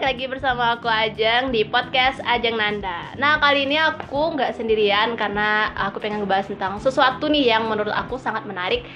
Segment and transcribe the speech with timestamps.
[0.00, 3.12] balik lagi bersama aku Ajeng di podcast Ajeng Nanda.
[3.20, 7.92] Nah kali ini aku nggak sendirian karena aku pengen ngebahas tentang sesuatu nih yang menurut
[7.92, 8.88] aku sangat menarik.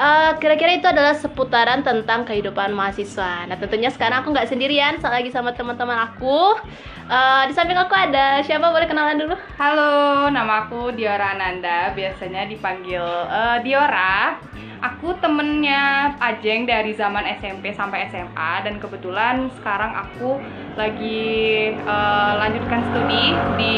[0.00, 3.44] Eh, kira-kira itu adalah seputaran tentang kehidupan mahasiswa.
[3.44, 6.56] Nah tentunya sekarang aku nggak sendirian, saat lagi sama teman-teman aku.
[7.04, 8.72] Eh, di samping aku ada siapa?
[8.72, 9.36] Boleh kenalan dulu?
[9.60, 14.40] Halo, nama aku Diora Ananda, biasanya dipanggil eh, Diora.
[14.80, 20.40] Aku temennya Ajeng dari zaman SMP sampai SMA dan kebetulan sekarang aku
[20.80, 23.76] lagi eh, lanjutkan studi di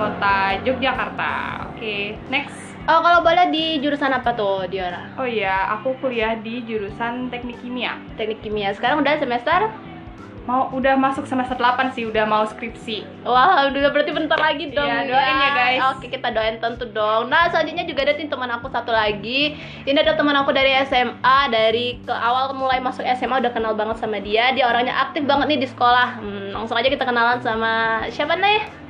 [0.00, 1.68] kota Yogyakarta.
[1.76, 2.71] Oke, next.
[2.82, 5.14] Oh kalau boleh di jurusan apa tuh Diora?
[5.14, 7.94] Oh iya, aku kuliah di jurusan Teknik Kimia.
[8.18, 8.74] Teknik kimia.
[8.74, 9.70] Sekarang udah semester?
[10.42, 13.22] Mau udah masuk semester 8 sih, udah mau skripsi.
[13.22, 14.90] Wah, udah berarti bentar lagi dong.
[14.90, 15.80] Iya, doain ya, guys.
[15.94, 17.30] Oke, kita doain tentu dong.
[17.30, 19.54] Nah, selanjutnya juga ada teman aku satu lagi.
[19.86, 24.02] Ini ada teman aku dari SMA, dari ke awal mulai masuk SMA udah kenal banget
[24.02, 24.50] sama dia.
[24.50, 26.18] Dia orangnya aktif banget nih di sekolah.
[26.18, 28.81] Hmm, langsung aja kita kenalan sama siapa nih?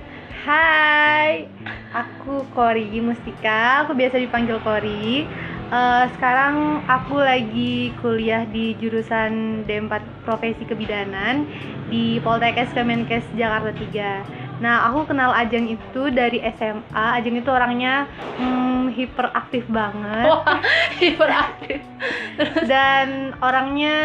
[0.42, 1.46] Hai,
[1.94, 5.22] aku Kori Mustika, aku biasa dipanggil Kori.
[5.70, 11.46] Eh, sekarang aku lagi kuliah di jurusan D4 Profesi Kebidanan
[11.86, 14.58] di Poltekkes Kemenkes Jakarta 3.
[14.58, 17.22] Nah, aku kenal Ajeng itu dari SMA.
[17.22, 20.58] Ajeng itu orangnya hmm, hiperaktif banget Wah,
[21.06, 21.78] hiperaktif.
[22.66, 23.98] dan orangnya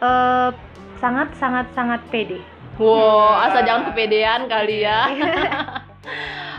[0.00, 0.50] eh,
[0.96, 2.53] sangat sangat sangat pede.
[2.74, 5.06] Wow, asal jangan kepedean kali ya.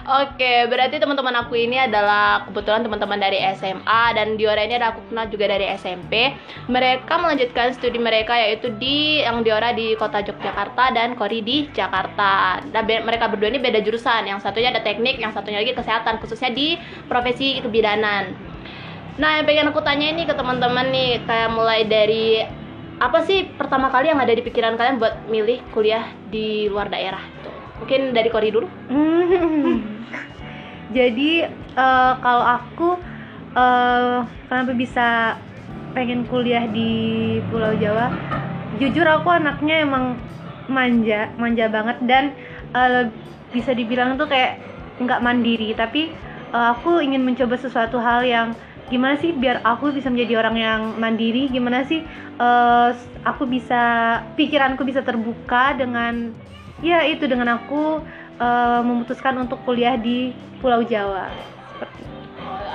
[0.05, 5.01] Oke, berarti teman-teman aku ini adalah kebetulan teman-teman dari SMA dan Diora ini ada aku
[5.09, 6.29] kenal juga dari SMP.
[6.69, 12.61] Mereka melanjutkan studi mereka yaitu di yang Diora di kota Yogyakarta dan Kori di Jakarta.
[12.69, 14.29] Dan be- mereka berdua ini beda jurusan.
[14.29, 16.77] Yang satunya ada teknik, yang satunya lagi kesehatan, khususnya di
[17.09, 18.29] profesi kebidanan.
[19.17, 22.45] Nah, yang pengen aku tanya ini ke teman-teman nih, kayak mulai dari
[22.95, 27.19] apa sih pertama kali yang ada di pikiran kalian buat milih kuliah di luar daerah?
[27.43, 27.55] Tuh.
[27.83, 28.67] Mungkin dari Kori dulu.
[30.97, 31.31] Jadi
[31.75, 32.89] eh, kalau aku
[33.51, 34.17] eh,
[34.47, 35.35] kenapa bisa
[35.91, 36.91] pengen kuliah di
[37.51, 38.11] Pulau Jawa?
[38.79, 40.15] Jujur aku anaknya emang
[40.71, 42.31] manja, manja banget dan
[42.71, 43.11] eh,
[43.51, 44.63] bisa dibilang tuh kayak
[45.03, 45.75] nggak mandiri.
[45.75, 46.15] Tapi
[46.55, 50.81] eh, aku ingin mencoba sesuatu hal yang gimana sih biar aku bisa menjadi orang yang
[50.95, 51.49] mandiri.
[51.49, 52.05] Gimana sih
[52.37, 52.89] eh,
[53.25, 53.81] aku bisa
[54.35, 56.33] pikiranku bisa terbuka dengan
[56.83, 58.03] ya itu dengan aku
[58.37, 60.29] eh, memutuskan untuk kuliah di
[60.61, 61.31] Pulau Jawa.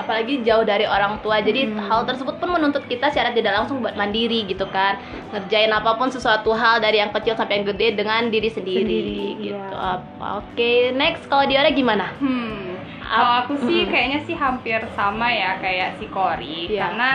[0.01, 1.39] Apalagi jauh dari orang tua.
[1.39, 1.87] Jadi Hmm.
[1.87, 4.97] hal tersebut pun menuntut kita secara tidak langsung buat mandiri gitu kan.
[5.31, 9.29] Ngerjain apa pun sesuatu hal dari yang kecil sampai yang gede dengan diri sendiri, Sendiri,
[9.45, 9.55] gitu.
[9.61, 10.01] iya.
[10.41, 12.17] Oke, next kalau Diora gimana?
[12.17, 12.80] Hmm,
[13.11, 16.87] kalau aku sih kayaknya sih hampir sama ya kayak si Kori Iya.
[16.87, 17.11] karena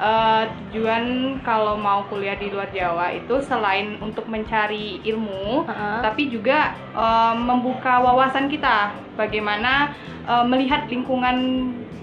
[0.00, 1.04] eh, tujuan
[1.44, 5.98] kalau mau kuliah di luar Jawa itu selain untuk mencari ilmu, Heeh.
[6.00, 9.92] tapi juga eh, membuka wawasan kita, bagaimana
[10.24, 11.36] eh, melihat lingkungan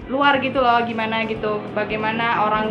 [0.08, 2.68] luar gitu loh, gimana gitu, bagaimana orang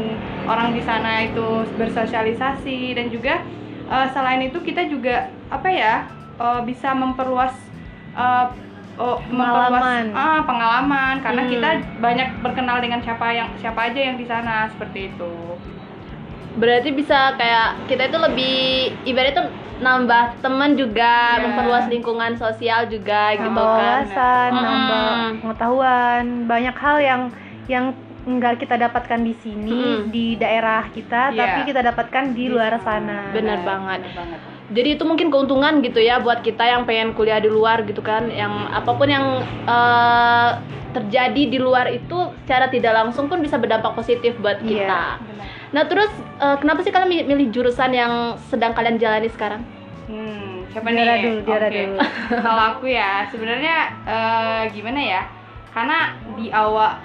[0.49, 2.95] orang di sana itu bersosialisasi.
[2.95, 3.41] Dan juga
[3.89, 6.07] eh, selain itu kita juga apa ya
[6.39, 7.53] eh, bisa memperluas
[8.15, 8.45] eh,
[8.97, 10.05] oh, Pengalaman.
[10.11, 11.51] ah, pengalaman karena Hmm.
[11.51, 15.33] kita banyak berkenal dengan siapa yang siapa aja yang di sana seperti itu.
[16.53, 18.57] Berarti bisa kayak kita itu lebih
[19.05, 19.45] ibaratnya
[19.77, 21.41] nambah teman juga, Iya.
[21.43, 23.77] memperluas lingkungan sosial juga gitu nambah kan.
[23.77, 24.65] wawasan, Mm-mm.
[24.65, 25.05] nambah
[25.39, 27.21] pengetahuan, banyak hal yang
[27.67, 27.85] yang
[28.27, 30.09] nggak kita dapatkan di sini Mm-mm.
[30.09, 31.37] di daerah kita, Iya.
[31.37, 33.29] tapi kita dapatkan di luar sana.
[33.29, 34.01] Bener banget.
[34.01, 34.39] bener banget.
[34.67, 38.27] Jadi itu mungkin keuntungan gitu ya buat kita yang pengen kuliah di luar gitu kan,
[38.27, 40.49] yang apa pun yang eh,
[40.91, 45.03] terjadi di luar itu secara tidak langsung pun bisa berdampak positif buat Iya, kita.
[45.23, 45.47] benar.
[45.71, 48.13] Nah terus eh, kenapa sih kalian milih- jurusan yang
[48.51, 49.63] sedang kalian jalani sekarang?
[50.07, 51.23] Hmm, siapa Diara nih?
[51.23, 51.75] dulu, Diara Oke.
[51.77, 51.95] dulu.
[52.43, 55.21] Kalau aku ya, sebenarnya eh, gimana ya?
[55.71, 56.99] Karena di awal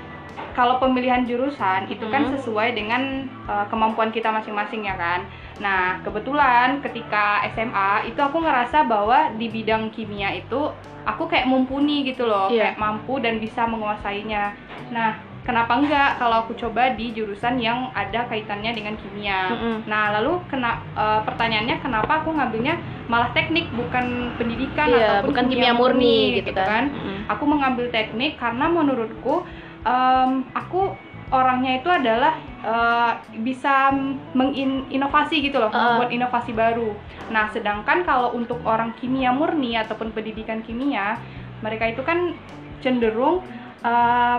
[0.52, 2.32] kalau pemilihan jurusan itu kan Hmm.
[2.34, 5.22] sesuai dengan eh, kemampuan kita masing-masing ya kan.
[5.58, 10.72] Nah, kebetulan ketika SMA itu aku ngerasa bahwa di bidang kimia itu
[11.02, 12.72] aku kayak mumpuni gitu loh, Iya.
[12.72, 14.54] kayak mampu dan bisa menguasainya.
[14.94, 19.50] Nah, kenapa enggak kalau aku coba di jurusan yang ada kaitannya dengan kimia?
[19.50, 19.76] Mm-mm.
[19.90, 22.78] Nah, lalu kena eh, pertanyaannya kenapa aku ngambilnya
[23.10, 26.94] malah teknik bukan pendidikan Iya, ataupun bukan kimia murni gitu kan.
[26.94, 27.18] Mm-mm.
[27.26, 29.42] Aku mengambil teknik karena menurutku
[29.82, 30.94] em, aku
[31.32, 33.90] orangnya itu adalah eh, bisa
[34.32, 35.98] menginovasi gitu loh, Uh.
[35.98, 36.92] membuat inovasi baru.
[37.28, 41.16] Nah, sedangkan kalau untuk orang kimia murni ataupun pendidikan kimia,
[41.58, 42.36] mereka itu kan
[42.78, 43.40] cenderung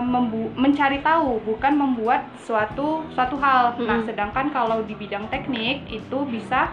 [0.00, 3.76] membu- mencari tahu bukan membuat suatu suatu hal.
[3.76, 4.08] Nah, Mm-mm.
[4.08, 6.72] sedangkan kalau di bidang teknik itu bisa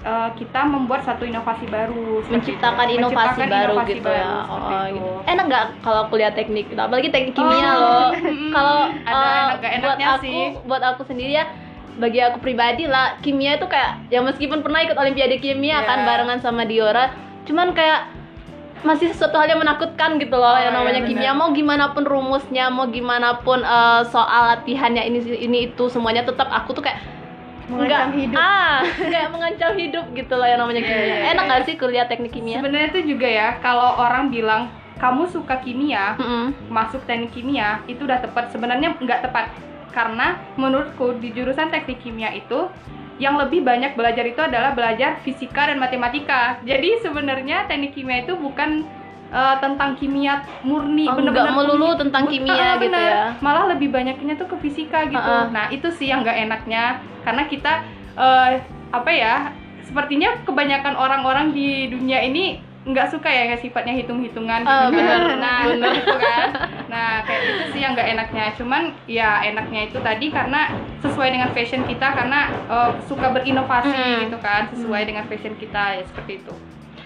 [0.00, 3.02] eh, kita membuat satu inovasi baru menciptakan itu.
[3.02, 4.30] inovasi Menciptakan baru inovasi gitu baru, ya.
[4.46, 4.94] Oh, itu.
[4.94, 5.10] gitu.
[5.26, 6.64] Enak nggak kalau kuliah teknik?
[6.68, 6.78] gitu?
[6.78, 8.08] Apalagi teknik kimia Oh, loh.
[8.54, 10.42] kalau ada eh, enak nggak buat enaknya aku, sih.
[10.64, 11.44] buat aku sendiri ya,
[11.94, 15.84] bagi aku pribadi lah, kimia itu kayak ya meskipun pernah ikut olimpiade kimia Iya.
[15.84, 18.10] kan barengan sama Diora, cuman kayak
[18.80, 21.10] masih sesuatu hal yang menakutkan gitu loh Oh, yang iya, namanya benar.
[21.10, 26.20] kimia mau gimana pun rumusnya mau gimana pun eh, soal latihannya ini ini itu semuanya
[26.22, 27.00] tetap aku tuh kayak
[27.64, 28.36] Mengancam nggak- hidup.
[28.36, 28.84] ah
[29.14, 31.50] kayak mengancam hidup gitu loh yang namanya Iya, kimia iya, enak iya.
[31.50, 36.14] gak sih kuliah teknik kimia Sebenarnya itu juga ya, kalau orang bilang kamu suka kimia,
[36.16, 36.70] Mm-mm.
[36.70, 38.50] masuk teknik kimia itu udah tepat.
[38.50, 39.50] Sebenarnya nggak tepat
[39.90, 42.66] karena menurutku di jurusan teknik kimia itu
[43.14, 46.58] yang lebih banyak belajar itu adalah belajar fisika dan matematika.
[46.66, 48.82] Jadi sebenarnya teknik kimia itu bukan
[49.30, 53.10] eh, tentang kimia murni, Oh, bener-bener nggak melulu tentang kimia Ah, gitu bener.
[53.10, 53.24] ya.
[53.38, 55.18] Malah lebih banyaknya tuh ke fisika gitu.
[55.30, 55.50] Ah, ah.
[55.50, 57.72] Nah itu sih yang nggak enaknya karena kita
[58.14, 58.50] eh,
[58.90, 59.34] apa ya?
[59.84, 64.92] Sepertinya kebanyakan orang-orang di dunia ini nggak suka ya yang sifatnya hitung-hitungan gitu Ah, kan.
[64.92, 65.92] bener, nah bener.
[65.96, 66.46] gitu kan
[66.86, 70.68] nah kayak itu sih yang nggak enaknya cuman ya enaknya itu tadi karena
[71.00, 74.20] sesuai dengan fashion kita karena eh, suka berinovasi Mm.
[74.22, 76.52] gitu kan sesuai dengan fashion kita ya seperti itu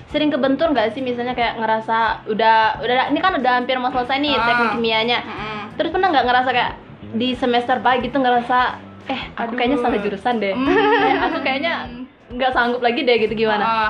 [0.08, 1.96] sering kebentur nggak sih misalnya kayak ngerasa
[2.26, 4.44] udah udah ini kan udah hampir mau selesai nih Ah.
[4.44, 5.58] teknik kimianya Mm-mm.
[5.74, 6.72] terus pernah nggak ngerasa kayak
[7.10, 8.58] di semester baik gitu ngerasa
[9.06, 9.56] eh aku Aduh.
[9.56, 10.52] kayaknya salah jurusan deh.
[10.52, 11.88] Eh, aku kayaknya
[12.28, 13.88] nggak sanggup lagi deh gitu gimana Ah,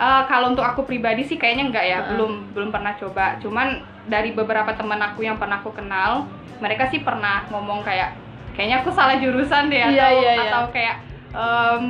[0.00, 2.04] ah, kalau untuk aku pribadi sih kayaknya enggak ya Ah.
[2.10, 6.24] belum belum pernah coba cuman dari beberapa teman aku yang pernah aku kenal
[6.58, 8.16] mereka sih pernah ngomong kayak
[8.52, 10.42] kayaknya aku salah jurusan deh atau Iya, iya, iya.
[10.48, 10.96] atau kayak
[11.30, 11.84] em,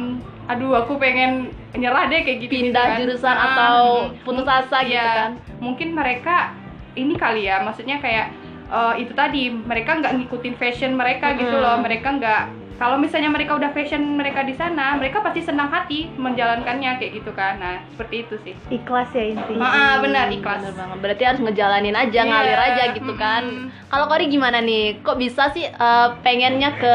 [0.45, 3.79] aduh aku pengen nyerah deh kayak gitu pindah jurusan atau
[4.21, 6.51] putus asa gitu kan mungkin mereka
[6.93, 8.35] ini kali ya maksudnya kayak
[8.67, 11.63] eh, itu tadi mereka nggak ngikutin fashion mereka gitu Mm-mm.
[11.63, 12.43] loh mereka nggak
[12.81, 17.31] kalau misalnya mereka udah fashion mereka di sana mereka pasti senang hati menjalankannya kayak gitu
[17.31, 20.97] kan nah seperti itu sih ikhlas ya intinya Ah, ah, benar ikhlas Bener banget.
[20.99, 23.43] Berarti harus ngejalanin aja, Iya, ngalir aja gitu kan.
[23.45, 23.69] mm-mm.
[23.87, 25.01] Kalau Kori gimana nih?
[25.01, 26.95] Kok bisa sih eh, pengennya ke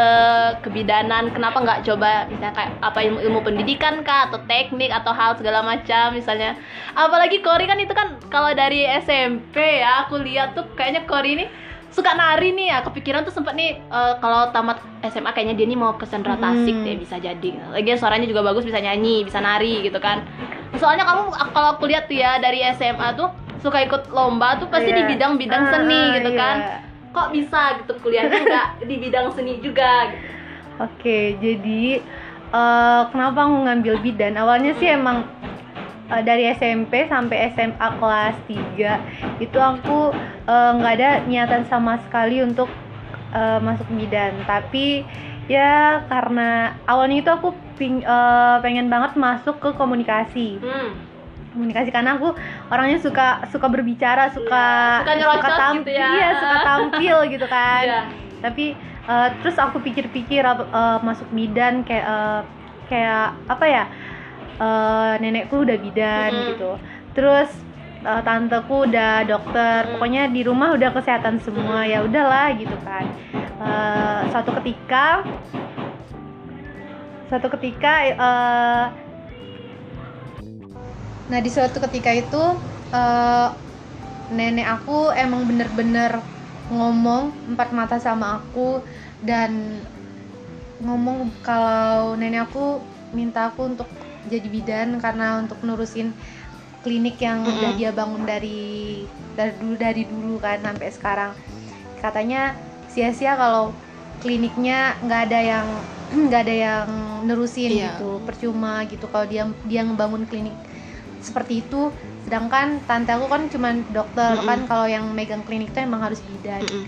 [0.61, 1.29] kebidanan?
[1.29, 5.61] Kenapa nggak coba misalnya kayak apa ilmu ilmu pendidikan kah atau teknik atau hal segala
[5.61, 6.57] macam misalnya?
[6.93, 11.45] Apalagi Kori kan itu kan kalau dari SMP ya aku lihat tuh kayaknya Kori ini
[11.95, 15.79] suka nari nih ya kepikiran tuh sempet nih eh, kalau tamat SMA kayaknya dia nih
[15.79, 16.83] mau ke sendera tasik Hmm.
[16.83, 20.27] deh bisa jadi lagian suaranya juga bagus bisa nyanyi bisa nari gitu kan
[20.75, 24.91] soalnya kamu kalau aku lihat tuh ya dari SMA tuh suka ikut lomba tuh pasti
[24.91, 24.99] Iya.
[24.99, 26.37] di bidang-bidang Ah, seni ah, gitu iya.
[26.37, 26.55] kan
[27.09, 30.27] kok bisa gitu kuliahnya nggak di bidang seni juga gitu.
[30.75, 32.03] Oke, jadi
[32.51, 34.35] eh, kenapa aku ngambil bidan?
[34.35, 35.23] Awalnya sih emang
[36.07, 39.01] eh, dari SMP sampai SMA kelas 3
[39.37, 40.11] itu aku
[40.45, 42.69] eh, nggak ada niatan sama sekali untuk
[43.31, 44.33] eh, masuk bidan.
[44.43, 45.05] Tapi
[45.45, 50.57] ya karena awalnya itu aku ping- eh, pengen banget masuk ke komunikasi.
[50.57, 50.89] hmm.
[51.51, 52.35] Komunikasi karena aku
[52.67, 54.65] orangnya suka suka berbicara, suka
[54.99, 56.07] Iya, suka nyerocos tam- gitu ya.
[56.11, 58.01] Iya, suka tampil gitu kan Iya.
[58.43, 58.75] tapi
[59.07, 62.41] eh, terus aku pikir-pikir eh, masuk bidan kayak eh,
[62.85, 63.83] kayak apa ya
[64.59, 66.47] eh, nenekku udah bidan Mm-mm.
[66.55, 66.71] gitu.
[67.15, 67.49] Terus
[68.03, 69.91] eh, tanteku udah dokter.
[69.91, 73.05] Pokoknya di rumah udah kesehatan semua ya udahlah gitu kan.
[73.59, 75.23] Eh, suatu ketika
[77.29, 78.85] suatu ketika eh,
[81.25, 82.43] nah di suatu ketika itu
[82.93, 83.47] eh,
[84.29, 86.11] nenek aku emang bener-bener
[86.69, 88.81] ngomong empat mata sama aku
[89.21, 89.51] dan
[90.81, 92.81] ngomong kalau nenek aku
[93.15, 93.89] minta aku untuk
[94.25, 96.11] jadi bidan karena untuk nurusin
[96.81, 97.55] klinik yang Mm-mm.
[97.55, 99.03] udah dia bangun dari
[99.33, 101.31] dari dulu dari dulu kan sampai sekarang
[101.97, 102.53] katanya
[102.85, 103.73] sia-sia kalau
[104.19, 105.67] kliniknya nggak ada yang
[106.29, 106.87] nggak ada yang
[107.25, 107.97] nerusin Iya.
[107.97, 110.53] gitu percuma gitu kalau dia dia ngebangun klinik
[111.17, 111.89] seperti itu
[112.21, 114.45] sedangkan tante aku kan cuma dokter Mm-mm.
[114.45, 116.85] kan kalau yang megang klinik itu emang harus bidan Mm-mm.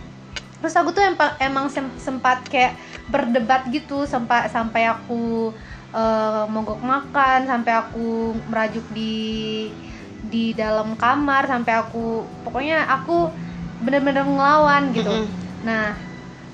[0.57, 2.77] terus aku tuh emang, emang sem- sempat kayak
[3.07, 5.53] berdebat gitu sampai sampai aku
[5.93, 9.15] eh, mogok makan sampai aku merajuk di
[10.27, 13.31] di dalam kamar sampai aku pokoknya aku
[13.79, 15.29] bener-bener ngelawan gitu Mm-mm.
[15.63, 15.93] nah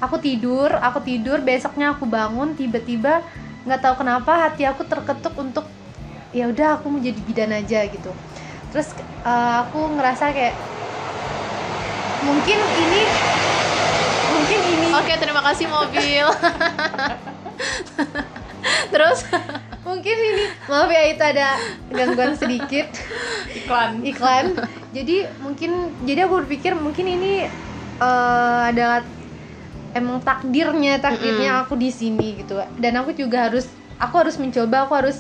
[0.03, 3.23] aku tidur aku tidur besoknya aku bangun tiba-tiba
[3.63, 5.63] nggak tahu kenapa hati aku terketuk untuk
[6.35, 8.11] ya udah aku mau jadi bidan aja gitu
[8.75, 10.59] terus eh, aku ngerasa kayak
[12.19, 13.01] mungkin ini
[14.33, 16.25] mungkin ini Oke, terima kasih mobil.
[18.91, 19.27] Terus
[19.88, 21.48] mungkin ini maaf ya itu ada
[21.91, 22.88] gangguan sedikit.
[23.53, 24.01] Iklan.
[24.03, 24.46] Iklan.
[24.96, 27.48] Jadi mungkin jadi aku berpikir mungkin ini
[28.00, 29.03] eh, adalah
[29.93, 32.62] emang takdirnya takdirnya aku di sini gitu.
[32.79, 33.67] Dan aku juga harus
[34.00, 35.17] aku harus mencoba aku harus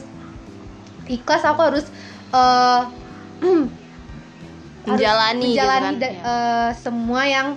[1.07, 1.85] ikhlas aku harus
[2.33, 2.81] eh,
[4.83, 7.47] harus Menjalani gitu menjalani kan, da- eh, semua yang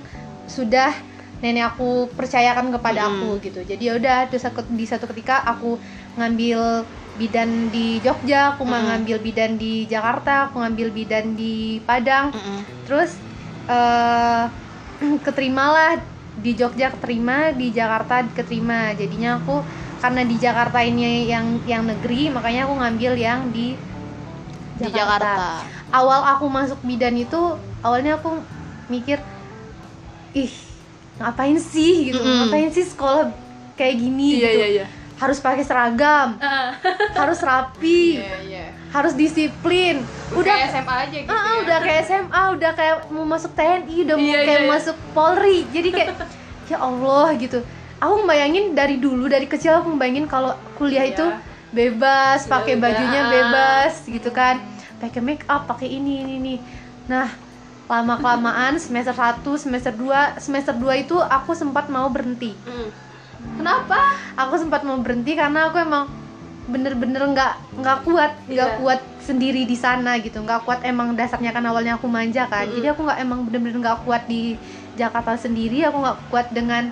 [0.47, 0.95] sudah
[1.43, 1.85] nenek aku
[2.17, 3.09] percayakan kepada Mm.
[3.13, 4.17] aku gitu jadi ya udah
[4.81, 5.81] di satu ketika aku
[6.17, 8.87] ngambil bidan di Jogja aku mau Mm.
[8.89, 12.61] ngambil bidan di Jakarta aku ngambil bidan di Padang Mm-mm.
[12.87, 13.11] terus
[13.69, 14.45] eh
[15.27, 16.01] keterimalah
[16.37, 19.65] di Jogja keterima di Jakarta keterima jadinya aku
[20.01, 23.81] karena di Jakarta ini yang yang negeri makanya aku ngambil yang di
[24.77, 25.65] di Jakarta.
[25.89, 27.37] awal aku masuk bidan itu
[27.81, 28.45] awalnya aku
[28.93, 29.19] mikir
[30.35, 30.53] ih
[31.17, 32.47] ngapain sih gitu Mm-mm.
[32.47, 33.33] ngapain sih sekolah
[33.73, 34.87] kayak gini gitu iya.
[35.17, 36.37] harus pakai seragam
[37.21, 38.65] harus rapi Iya, iya.
[38.93, 41.31] harus disiplin Udah kayak SMA aja gitu.
[41.31, 41.53] Ah, ya.
[41.63, 44.73] udah kayak SMA, udah kayak mau masuk TNI, udah mau Iya, kayak iya, iya.
[44.73, 45.59] masuk Polri.
[45.71, 46.11] Jadi kayak
[46.73, 47.59] ya Allah gitu.
[47.97, 51.13] Aku bayangin dari dulu dari kecil aku bayangin kalau kuliah Iya.
[51.15, 51.27] itu
[51.71, 54.59] bebas, Ya pakai bajunya bebas gitu kan.
[54.99, 56.55] Pakai make up, pakai ini ini ini.
[57.07, 57.29] Nah,
[57.87, 62.51] lama kelamaan semester 1, semester 2, semester 2 itu aku sempat mau berhenti.
[62.67, 62.91] Mm.
[63.63, 64.19] Kenapa?
[64.35, 66.11] Aku sempat mau berhenti karena aku emang
[66.67, 68.79] bener-bener nggak nggak kuat nggak Iya.
[68.83, 72.75] kuat sendiri di sana gitu nggak kuat emang dasarnya kan awalnya aku manja kan Mm-mm.
[72.83, 74.59] jadi aku nggak emang bener-bener nggak kuat di
[74.99, 76.91] Jakarta sendiri aku nggak kuat dengan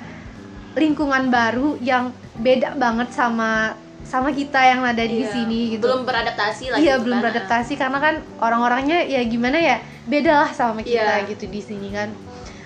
[0.79, 3.75] lingkungan baru yang beda banget sama
[4.15, 5.29] sama kita yang ada di Iya.
[5.29, 7.23] sini gitu Belum beradaptasi lah iya gitu belum kan.
[7.25, 11.27] beradaptasi karena kan orang-orangnya ya gimana ya beda lah sama kita Iya.
[11.27, 12.15] gitu di sini kan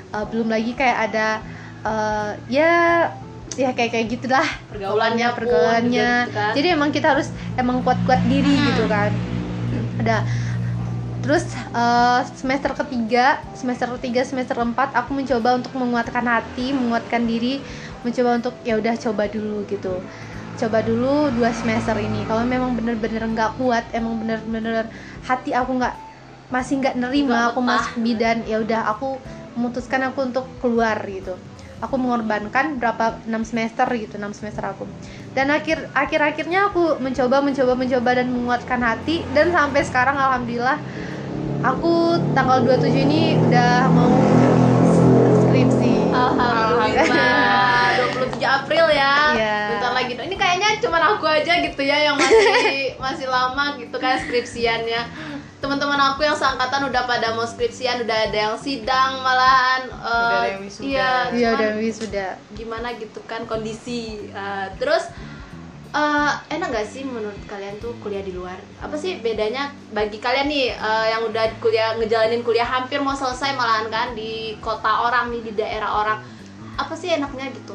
[0.09, 1.29] Eh, belum lagi kayak ada
[1.83, 2.73] eh, ya
[3.55, 6.53] ya kayak kayak gitulah Pergaulannya pergaulannya gitu kan.
[6.53, 8.67] jadi emang kita harus emang kuat-kuat diri Hmm.
[8.67, 9.11] gitu kan
[9.99, 10.17] ada
[11.19, 17.61] terus eh, semester ketiga semester ketiga semester empat aku mencoba untuk menguatkan hati menguatkan diri
[18.01, 19.93] mencoba untuk ya udah coba dulu gitu
[20.59, 22.27] coba dulu dua semester ini.
[22.27, 24.91] Kalau memang bener-bener nggak kuat emang bener-bener
[25.23, 25.95] hati aku nggak
[26.51, 28.59] masih nggak nerima aku masuk bidan ya.
[28.59, 29.21] udah aku
[29.55, 31.39] memutuskan aku untuk keluar gitu.
[31.79, 34.83] Aku mengorbankan berapa enam semester gitu enam semester aku.
[35.31, 39.23] Dan akhir akhir akhirnya aku mencoba mencoba mencoba dan menguatkan hati.
[39.31, 40.83] Dan sampai sekarang alhamdulillah
[41.63, 44.11] aku tanggal 27 ini udah mau
[45.47, 46.11] skripsi.
[46.11, 47.79] Alhamdulillah
[48.19, 49.15] 27 April ya.
[49.35, 49.59] Iya.
[49.75, 50.13] Bentar lagi.
[50.19, 50.37] Ini
[50.69, 52.53] kayaknya cuma aku aja gitu ya Yang masih
[53.05, 55.03] masih lama gitu kan skripsiannya
[55.59, 60.87] Teman-teman aku yang seangkatan udah pada mau skripsian Udah ada yang sidang malahan Udah wisuda.
[60.87, 65.09] Iya, iya cuman udah wisuda gimana gitu kan kondisi Eh, Terus
[65.89, 68.61] eh, enak gak sih menurut kalian tuh kuliah di luar?
[68.79, 73.57] Apa sih bedanya bagi kalian nih eh, yang udah kuliah ngejalanin kuliah hampir mau selesai
[73.57, 76.19] malahan kan di kota orang nih di daerah orang
[76.79, 77.75] apa sih enaknya gitu?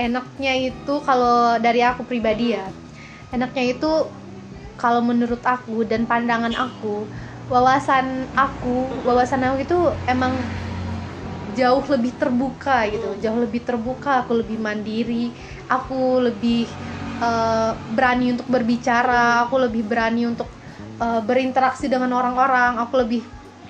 [0.00, 2.64] Enaknya itu kalau dari aku pribadi ya
[3.36, 3.90] enaknya itu
[4.80, 7.04] kalau menurut aku dan pandangan aku
[7.52, 9.78] wawasan aku wawasan aku itu
[10.08, 10.40] emang
[11.52, 15.34] jauh lebih terbuka gitu jauh lebih terbuka aku lebih mandiri
[15.68, 16.64] aku lebih
[17.20, 20.48] eh, berani untuk berbicara aku lebih berani untuk
[21.02, 23.22] eh, berinteraksi dengan orang-orang aku lebih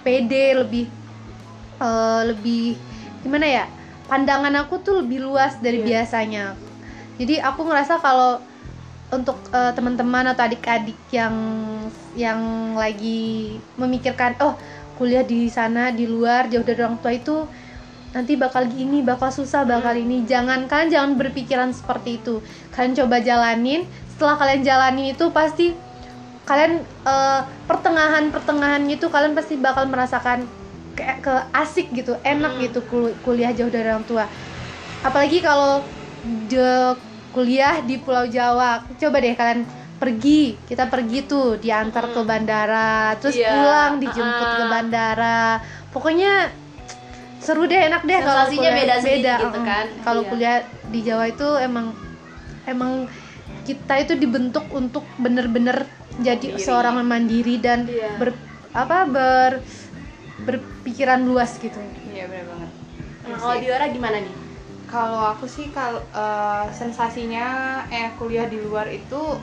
[0.05, 0.87] pede lebih
[1.81, 2.77] eh, lebih
[3.25, 3.80] gimana ya
[4.11, 6.02] pandangan aku tuh lebih luas dari Iya.
[6.02, 6.59] biasanya.
[7.23, 8.43] Jadi aku ngerasa kalau
[9.14, 11.35] untuk eh, teman-teman atau adik-adik yang
[12.19, 12.40] yang
[12.75, 14.59] lagi memikirkan oh
[14.99, 17.47] kuliah di sana di luar jauh dari orang tua itu
[18.11, 20.26] nanti bakal gini bakal susah bakal ini.
[20.26, 22.43] Jangan kan jangan berpikiran seperti itu.
[22.75, 23.87] Kalian coba jalanin.
[24.11, 25.73] Setelah kalian jalanin itu pasti
[26.45, 27.40] kalian eh,
[27.71, 30.50] pertengahan pertengahannya itu kalian pasti bakal merasakan
[31.00, 32.62] kayak ke asik gitu enak Hmm.
[32.62, 34.28] gitu kul- kuliah jauh dari orang tua
[35.00, 35.80] apalagi kalau
[36.45, 36.97] de-
[37.30, 39.64] kuliah di Pulau Jawa coba deh kalian
[39.97, 44.69] pergi kita pergi tuh diantar ke bandara terus Iya, pulang dijemput ke ah.
[44.69, 45.40] bandara
[45.88, 46.33] pokoknya
[47.38, 49.87] seru deh enak deh kalau kuliah- beda sedikit gitu kan.
[50.02, 50.28] kalau Iya.
[50.28, 51.97] kuliah di Jawa itu emang
[52.66, 52.92] emang
[53.62, 55.87] kita itu dibentuk untuk bener-bener
[56.19, 56.61] jadi Mandiri.
[56.61, 58.19] seorang mandiri dan Iya.
[58.19, 58.30] ber
[58.73, 59.50] apa ber
[60.43, 62.71] berpikiran luas gitu Iya benar banget.
[63.23, 64.35] Nah, kalau Diora gimana nih?
[64.85, 67.47] Kalau aku sih kalau eh, sensasinya
[67.89, 69.39] eh kuliah di luar itu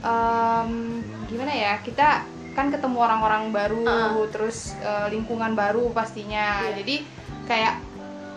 [0.00, 0.70] em,
[1.26, 4.10] gimana ya kita kan ketemu orang-orang baru Ah.
[4.28, 6.74] terus eh, lingkungan baru pastinya Iya.
[6.76, 6.96] jadi
[7.46, 7.74] kayak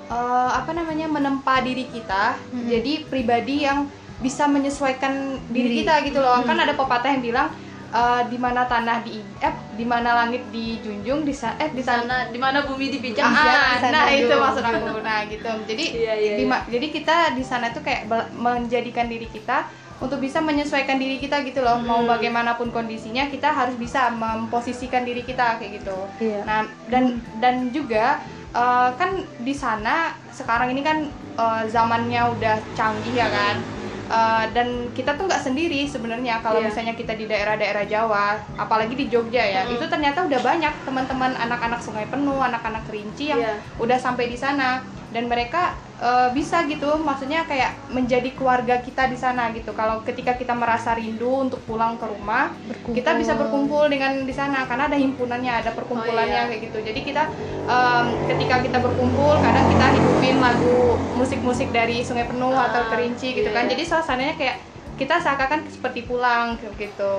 [0.07, 2.67] eh, apa namanya menempa diri kita Mm-mm.
[2.67, 3.89] jadi pribadi yang
[4.21, 5.13] bisa menyesuaikan
[5.49, 5.77] diri, Diri.
[5.81, 6.63] kita gitu loh kan Mm.
[6.63, 7.49] ada pepatah yang bilang
[7.91, 12.39] eh, di mana tanah di eh di mana langit dijunjung di eh di sana di
[12.39, 14.99] mana bumi dipijak Ah, sana nah itu maksud aku.
[15.03, 15.51] Nah gitu.
[15.67, 16.57] Jadi Iya, iya, di iya.
[16.71, 19.67] jadi kita di sana tuh kayak menjadikan diri kita
[20.01, 21.77] untuk bisa menyesuaikan diri kita gitu loh.
[21.83, 25.97] Mau bagaimanapun kondisinya kita harus bisa memposisikan diri kita kayak gitu.
[26.17, 26.41] Iya.
[26.47, 28.17] nah dan dan juga
[28.55, 30.97] eh, kan di sana sekarang ini kan
[31.37, 33.80] eh, zamannya udah canggih ya kan
[34.11, 36.67] Eh, dan kita tuh nggak sendiri sebenarnya kalau Iya.
[36.67, 39.79] misalnya kita di daerah-daerah Jawa apalagi di Jogja ya Mm.
[39.79, 43.55] itu ternyata udah banyak teman-teman anak-anak Sungai Penuh anak-anak Kerinci yang Iya.
[43.79, 49.15] udah sampai di sana dan mereka eh, bisa gitu maksudnya kayak menjadi keluarga kita di
[49.15, 52.95] sana gitu kalau ketika kita merasa rindu untuk pulang ke rumah Berkumpul.
[52.95, 56.49] kita bisa berkumpul dengan di sana karena ada himpunannya ada perkumpulannya Oh, iya.
[56.49, 57.23] kayak gitu jadi kita
[57.67, 60.79] em, ketika kita berkumpul kadang kita hidupin lagu
[61.13, 63.71] musik-musik dari Sungai Penuh atau Ah, Kerinci gitu iya, kan iya.
[63.75, 64.57] jadi suasananya kayak
[65.01, 67.15] kita seakan-akan seperti pulang kayak gitu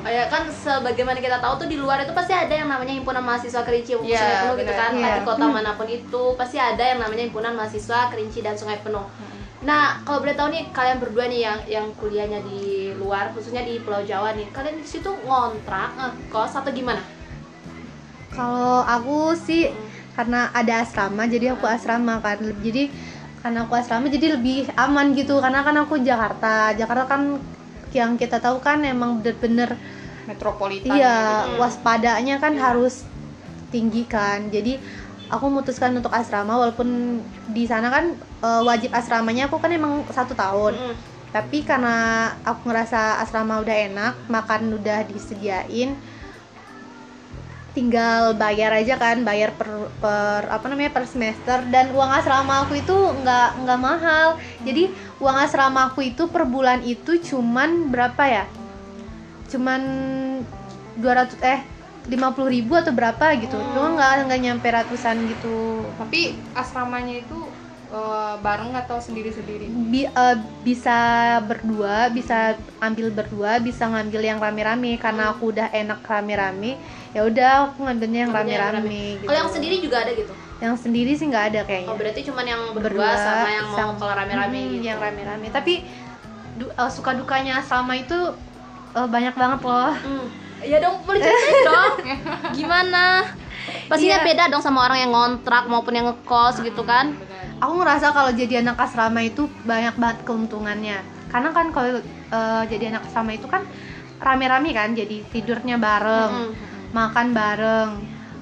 [0.00, 3.60] Kayak kan sebagaimana kita tahu tuh di luar itu pasti ada yang namanya himpunan mahasiswa
[3.60, 4.90] Kerinci Iya, Sungai Penuh gitu kan.
[4.96, 5.12] Iya.
[5.20, 9.04] di kota mana pun itu pasti ada yang namanya himpunan mahasiswa Kerinci dan Sungai Penuh.
[9.66, 13.80] Nah, kalau boleh tahu nih kalian berdua nih yang yang kuliahnya di luar, khususnya di
[13.80, 17.00] Pulau Jawa nih, kalian di situ ngontrak, ngekos atau gimana?
[18.30, 19.72] Kalau aku sih
[20.12, 22.36] karena ada asrama jadi aku asrama kan.
[22.60, 22.92] Jadi
[23.46, 26.74] karena aku asrama jadi lebih aman gitu karena kan aku Jakarta.
[26.74, 27.22] Jakarta kan
[27.94, 29.78] yang kita tahu kan emang bener-bener
[30.26, 31.62] metropolitan iya gitu.
[31.62, 32.62] waspadanya kan Iya.
[32.66, 33.06] harus
[33.70, 34.50] tinggi kan.
[34.50, 34.82] Jadi
[35.30, 37.22] aku memutuskan untuk asrama walaupun
[37.54, 40.74] di sana kan eh, wajib asramanya aku kan emang satu tahun.
[40.74, 40.94] Mm-mm.
[41.30, 41.96] Tapi karena
[42.42, 45.94] aku ngerasa asrama udah enak, makan udah disediain,
[47.76, 49.68] tinggal bayar aja kan, bayar per,
[50.00, 54.40] per apa namanya per semester dan uang asrama aku itu nggak nggak mahal.
[54.64, 54.88] Jadi
[55.20, 58.44] uang asrama aku itu per bulan itu cuman berapa ya?
[59.52, 59.80] Cuman
[60.96, 61.60] 200 eh
[62.08, 63.60] 50.000 ribu atau berapa gitu.
[63.76, 65.84] Cuma nggak nggak nyampe ratusan gitu.
[66.00, 67.38] tapi asramanya itu
[67.88, 70.98] eh, bareng atau sendiri-sendiri Bi- eh, bisa
[71.40, 76.76] berdua, bisa ambil berdua, bisa ngambil yang rame-rame karena aku udah enak rame-rame.
[77.10, 78.84] Ya udah aku ngambilnya yang rame-rame.
[79.16, 79.26] gitu.
[79.26, 80.32] Kalau yang sendiri juga ada gitu.
[80.56, 81.88] Yang sendiri sih nggak ada kayaknya.
[81.88, 84.84] Oh, berarti cuman yang berdua, sama yang mau kalau rame-rame Hmm, gitu.
[84.84, 85.46] Yang rame-rame.
[85.48, 85.74] Tapi
[86.56, 88.16] du- eh, suka dukanya sama itu
[88.92, 89.92] eh, banyak banget loh.
[89.94, 90.26] Hmm.
[90.64, 91.94] Ya dong, boleh ceritain dong.
[92.50, 93.04] Gimana?
[93.86, 94.26] Pastinya Iya.
[94.26, 97.12] beda dong sama orang yang ngontrak maupun yang ngekos gitu kan.
[97.56, 100.98] Aku ngerasa kalau jadi anak asrama itu banyak banget keuntungannya
[101.32, 102.00] karena kan kalau
[102.32, 103.64] eh, jadi anak asrama itu kan
[104.16, 106.92] rame-rame kan jadi tidurnya bareng Mm-mm.
[106.92, 107.90] makan bareng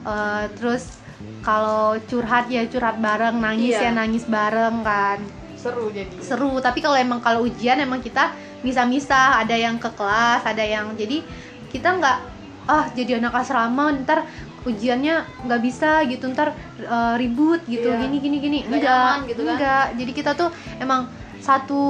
[0.05, 1.01] eh, terus
[1.45, 3.89] kalau curhat ya curhat bareng nangis Iya.
[3.89, 5.19] ya nangis bareng kan
[5.55, 10.45] seru jadi seru tapi kalau emang kalau ujian emang kita misah-misah ada yang ke kelas
[10.45, 11.25] ada yang jadi
[11.73, 12.19] kita nggak
[12.65, 14.25] ah jadi anak asrama ntar
[14.65, 18.01] ujiannya nggak bisa gitu ntar eh, ribut gitu Iya.
[18.01, 19.53] gini gini gini Nggak enggak nyaman gitu kan?
[19.55, 20.49] enggak jadi kita tuh
[20.79, 21.01] emang
[21.39, 21.83] satu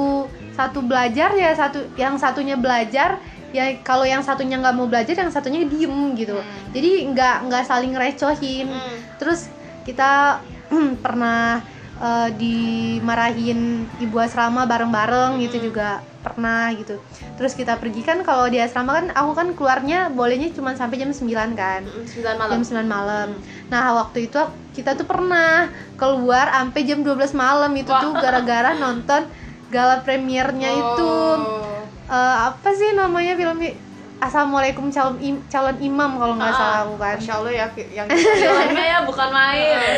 [0.51, 5.31] satu belajar ya satu yang satunya belajar ya kalau yang satunya nggak mau belajar yang
[5.31, 6.71] satunya diem gitu Hmm.
[6.71, 8.99] jadi nggak nggak saling recohin Hmm.
[9.17, 9.47] terus
[9.83, 10.43] kita
[11.05, 11.63] pernah
[11.97, 13.61] eh, dimarahin
[13.97, 15.65] ibu asrama bareng-bareng gitu Hmm.
[15.65, 15.89] juga
[16.21, 16.99] pernah gitu
[17.35, 21.11] terus kita pergi kan kalau di asrama kan aku kan keluarnya bolehnya cuma sampai jam
[21.11, 22.51] 9 kan Mm, Sembilan malam.
[22.53, 23.29] jam 9 malam
[23.67, 24.41] nah waktu itu
[24.73, 27.99] kita tuh pernah keluar sampai jam 12 malam itu Wah.
[28.01, 29.27] tuh gara-gara nonton
[29.69, 31.63] gala premiernya itu Oh.
[32.05, 33.73] Eh, apa sih namanya filmnya
[34.17, 38.07] Assalamualaikum calon im- calon imam kalau nggak Ah, salah aku kan Masya Allah ya yang
[38.95, 39.91] ya bukan main.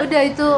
[0.00, 0.50] udah itu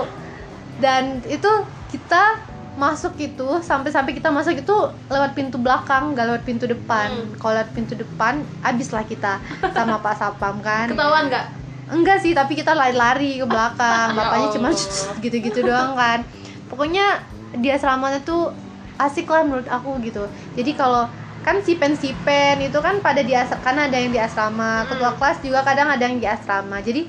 [0.78, 1.50] dan itu
[1.88, 2.40] kita
[2.72, 4.76] masuk itu sampai-sampai kita masuk itu
[5.12, 7.12] lewat pintu belakang gak lewat pintu depan.
[7.12, 7.36] Hmm.
[7.36, 9.38] kalau lewat pintu depan abis lah kita
[9.76, 10.88] sama pak sapam kan?
[10.88, 11.46] Ketahuan nggak?
[11.92, 14.12] enggak sih tapi kita lari-lari ke belakang.
[14.16, 14.68] Ya bapaknya cuma
[15.24, 16.24] gitu-gitu doang kan?
[16.72, 17.20] Pokoknya
[17.52, 18.56] di asramanya tuh
[18.96, 20.24] asik lah menurut aku gitu.
[20.56, 21.04] Jadi kalau
[21.44, 24.88] kan sipen sipen itu kan pada di kan ada yang di asrama.
[24.88, 26.80] Ketua kelas juga kadang ada yang di asrama.
[26.80, 27.04] Jadi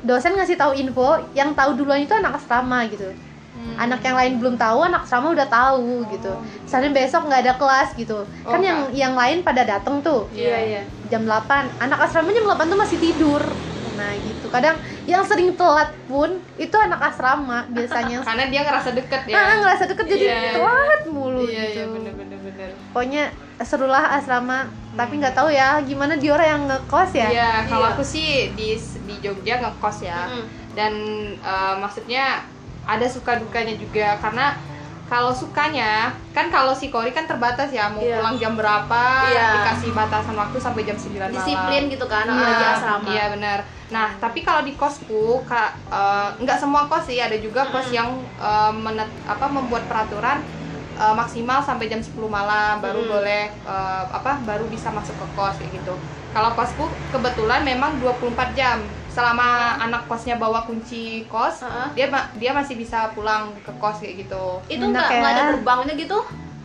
[0.00, 3.10] dosen ngasih tahu info yang tahu duluan itu anak asrama gitu
[3.50, 3.74] Hmm.
[3.76, 6.30] anak yang lain belum tahu anak asrama udah tahu gitu
[6.62, 10.58] misalnya besok nggak ada kelas gitu Oh, kan yang yang lain pada datang tuh Iya.
[10.78, 10.82] iya.
[11.06, 11.42] jam 8
[11.78, 13.42] anak asrama jam 8 tuh masih tidur
[13.94, 19.22] nah gitu kadang yang sering telat pun itu anak asrama biasanya karena dia ngerasa deket
[19.26, 20.38] ya ah ngerasa deket jadi Iya.
[20.54, 23.24] telat mulu iya gitu iya bener bener bener pokoknya
[23.60, 27.92] serulah asrama tapi nggak tahu ya gimana di orang yang ngekos ya Iya, kalau Iya.
[27.92, 30.26] aku sih di di Jogja ngekos ya.
[30.26, 30.46] Mm-mm.
[30.74, 30.94] Dan
[31.34, 32.46] eh, maksudnya
[32.88, 34.56] ada suka dukanya juga karena
[35.04, 38.16] kalau sukanya kan kalau si Kori kan terbatas ya mau Iya.
[38.18, 39.48] pulang jam berapa Iya.
[39.54, 41.32] dikasih batasan waktu sampai jam 9 malam.
[41.34, 43.06] Disiplin gitu kan Iya, apalagi asrama.
[43.06, 43.58] Iya benar.
[43.88, 45.80] Nah tapi kalau di kosku kak
[46.38, 47.96] nggak semua kos sih ada juga kos Mm-mm.
[47.96, 50.44] yang eh, menet- apa membuat peraturan
[50.94, 53.10] uh, maksimal sampai jam 10 malam baru Hmm.
[53.10, 55.94] boleh uh, apa baru bisa masuk ke kos kayak gitu
[56.28, 58.82] kalau kosku kebetulan memang 24 jam
[59.18, 59.48] selama
[59.80, 61.88] anak kosnya bawa kunci kos Heeh.
[61.92, 65.18] dia ma- dia masih bisa pulang ke kos kayak gitu itu nggak ya.
[65.18, 66.18] nggak ada gerbangnya gitu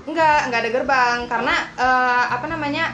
[0.04, 2.92] Enggak, enggak ada gerbang karena eh, apa namanya?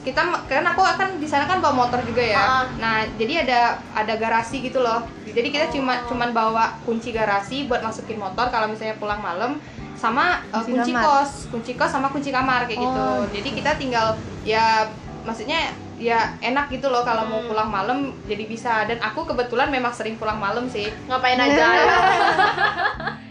[0.00, 0.18] Kita
[0.48, 2.40] kan aku akan di sana kan bawa motor juga ya.
[2.40, 2.64] Ah.
[2.74, 3.60] Nah, jadi ada
[3.92, 5.04] ada garasi gitu loh.
[5.28, 6.08] Jadi kita cuma Oh.
[6.08, 9.60] cuman bawa kunci garasi buat masukin motor kalau misalnya pulang malam
[9.94, 11.04] sama eh, Kunci kunci kamar.
[11.04, 13.04] kos, kunci kos sama kunci kamar kayak gitu.
[13.12, 14.88] Oh, Jadi kita tinggal ya
[15.22, 15.68] maksudnya
[16.02, 17.48] ya enak gitu loh kalau mau Hmm.
[17.48, 21.66] pulang malam jadi bisa dan aku kebetulan memang sering pulang malam sih ngapain aja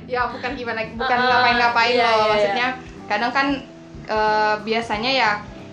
[0.08, 2.68] ya bukan gimana bukan Ah, ngapain-ngapain iya, loh iya, maksudnya
[3.08, 3.48] kadang kan
[4.06, 5.30] eh, biasanya ya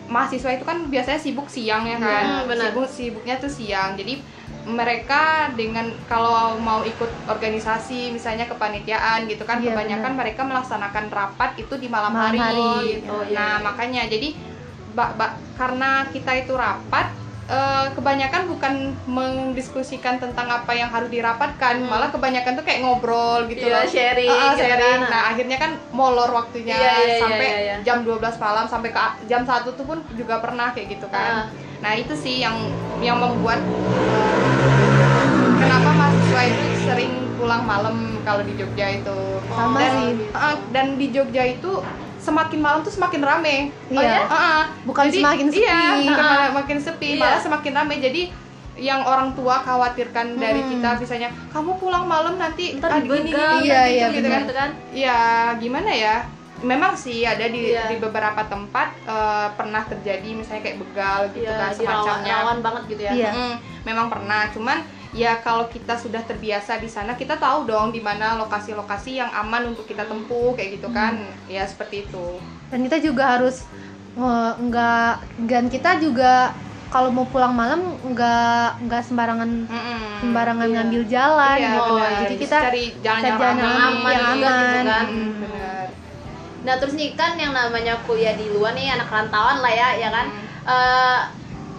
[0.06, 2.70] mahasiswa itu kan biasanya sibuk siang ya kan Hmm, benar.
[2.70, 4.18] sibuk sibuknya tuh siang jadi
[4.68, 10.20] mereka dengan kalau mau ikut organisasi misalnya kepanitiaan gitu kan Iya, kebanyakan benar.
[10.20, 12.60] mereka melaksanakan rapat itu di malam, Malam hari, hari.
[13.08, 13.64] Oh, iya, nah iya.
[13.64, 14.28] makanya jadi
[14.98, 17.06] ba- ba- karena kita itu rapat
[17.48, 18.74] eh, kebanyakan bukan
[19.08, 21.88] mendiskusikan tentang apa yang harus dirapatkan Hmm.
[21.88, 25.00] malah kebanyakan tuh kayak ngobrol gitu Iya, loh sharing gitu sharing.
[25.00, 25.08] kan.
[25.08, 27.76] nah akhirnya kan molor waktunya Iya, iya, iya, sampai iya, iya.
[27.80, 31.92] jam 12 malam sampai ke jam 1 tuh pun juga pernah kayak gitu kan nah
[31.94, 32.52] itu sih yang
[32.98, 33.62] yang membuat
[34.12, 34.38] eh,
[35.56, 40.10] kenapa mahasiswa itu sering pulang malam kalau di Jogja itu Sama dan sih.
[40.34, 41.70] ah, dan di Jogja itu
[42.28, 43.56] semakin malam tuh semakin rame
[43.88, 44.20] Oh ya?
[44.22, 44.62] Ah, ah.
[44.84, 45.64] Bukan semakin sepi.
[45.64, 46.30] Iya, bukan Ah.
[46.30, 47.20] malah makin sepi, Iya.
[47.22, 47.94] malah semakin rame.
[47.98, 48.22] Jadi
[48.78, 50.70] yang orang tua khawatirkan dari Hmm.
[50.70, 54.40] kita misalnya kamu pulang malam nanti ntar ah, gini, gini, Iya, gitu, iya, gitu kan.
[54.40, 55.18] gitu kan Iya,
[55.56, 56.16] gimana ya?
[56.58, 57.86] Memang sih ada di, Iya.
[57.86, 62.34] di beberapa tempat eh, pernah terjadi misalnya kayak begal gitu Iya, kan rawan, semacamnya.
[62.36, 63.30] rawan banget gitu ya Iya.
[63.32, 64.78] Mm, memang pernah, cuman
[65.10, 69.68] ya kalau kita sudah terbiasa di sana kita tahu dong di mana lokasi-lokasi yang aman
[69.68, 71.16] untuk kita tempuh kayak gitu kan.
[71.46, 72.38] Ya seperti itu.
[72.68, 73.64] dan kita juga harus
[74.14, 75.12] eh, nggak
[75.46, 76.52] dan kita juga
[76.88, 80.00] kalau mau pulang malam nggak nggak sembarangan Mm-mm.
[80.20, 80.74] sembarangan Iya.
[80.74, 81.92] ngambil jalan Iya, gitu.
[81.94, 82.12] benar.
[82.18, 85.06] jadi kita cari jalan yang jalan aman, yang aman yang juga gitu kan.
[85.06, 85.86] Mm, benar.
[86.58, 90.10] nah terus nih kan yang namanya kuliah di luar nih anak rantauan lah ya ya
[90.10, 90.46] kan Hmm.
[90.68, 91.20] Eh,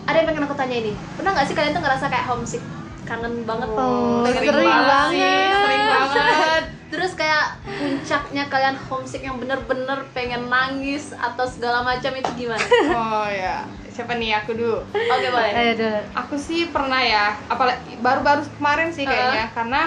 [0.04, 2.64] ada yang pengen aku tanya ini pernah nggak sih kalian tuh ngerasa kayak homesick
[3.10, 4.86] kangen banget Oh, Pengen sering pulang.
[4.86, 5.14] banget.
[5.16, 6.64] sih, sering banget.
[6.90, 13.26] terus kayak puncaknya kalian homesick yang bener-bener pengen nangis atau segala macam itu gimana Oh
[13.26, 14.82] ya, siapa nih aku dulu?
[14.90, 16.00] oke boleh Ayo dulu.
[16.16, 19.82] Aku sih pernah ya, apalagi baru-baru kemarin sih kayaknya, karena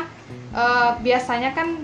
[0.52, 1.74] eh, biasanya kan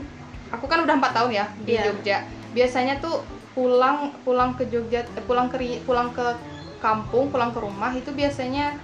[0.50, 1.82] aku kan udah empat tahun ya di Iya.
[1.84, 2.18] Jogja.
[2.48, 3.20] Biasanya tuh
[3.52, 6.26] pulang pulang ke Jogja, eh, pulang ke pulang ke
[6.78, 8.78] kampung, pulang ke rumah itu biasanya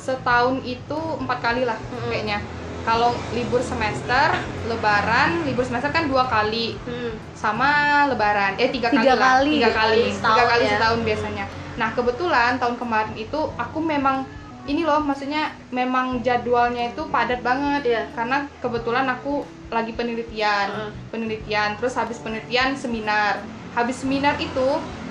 [0.00, 2.08] setahun itu empat kali lah Mm-mm.
[2.08, 2.38] kayaknya.
[2.80, 4.32] Kalau libur semester,
[4.64, 7.12] lebaran, libur semester kan dua kali, Hmm.
[7.36, 7.70] sama
[8.06, 9.52] lebaran eh tiga, Tiga kali, lah kali.
[9.54, 10.70] tiga kali Setahun tiga kali ya.
[10.70, 14.28] setahun biasanya nah kebetulan tahun kemarin itu aku memang
[14.62, 18.02] ini loh maksudnya memang jadwalnya itu padat banget Iya.
[18.12, 20.90] karena kebetulan aku lagi penelitian Heeh.
[21.08, 23.40] penelitian terus habis penelitian seminar
[23.72, 24.68] habis seminar itu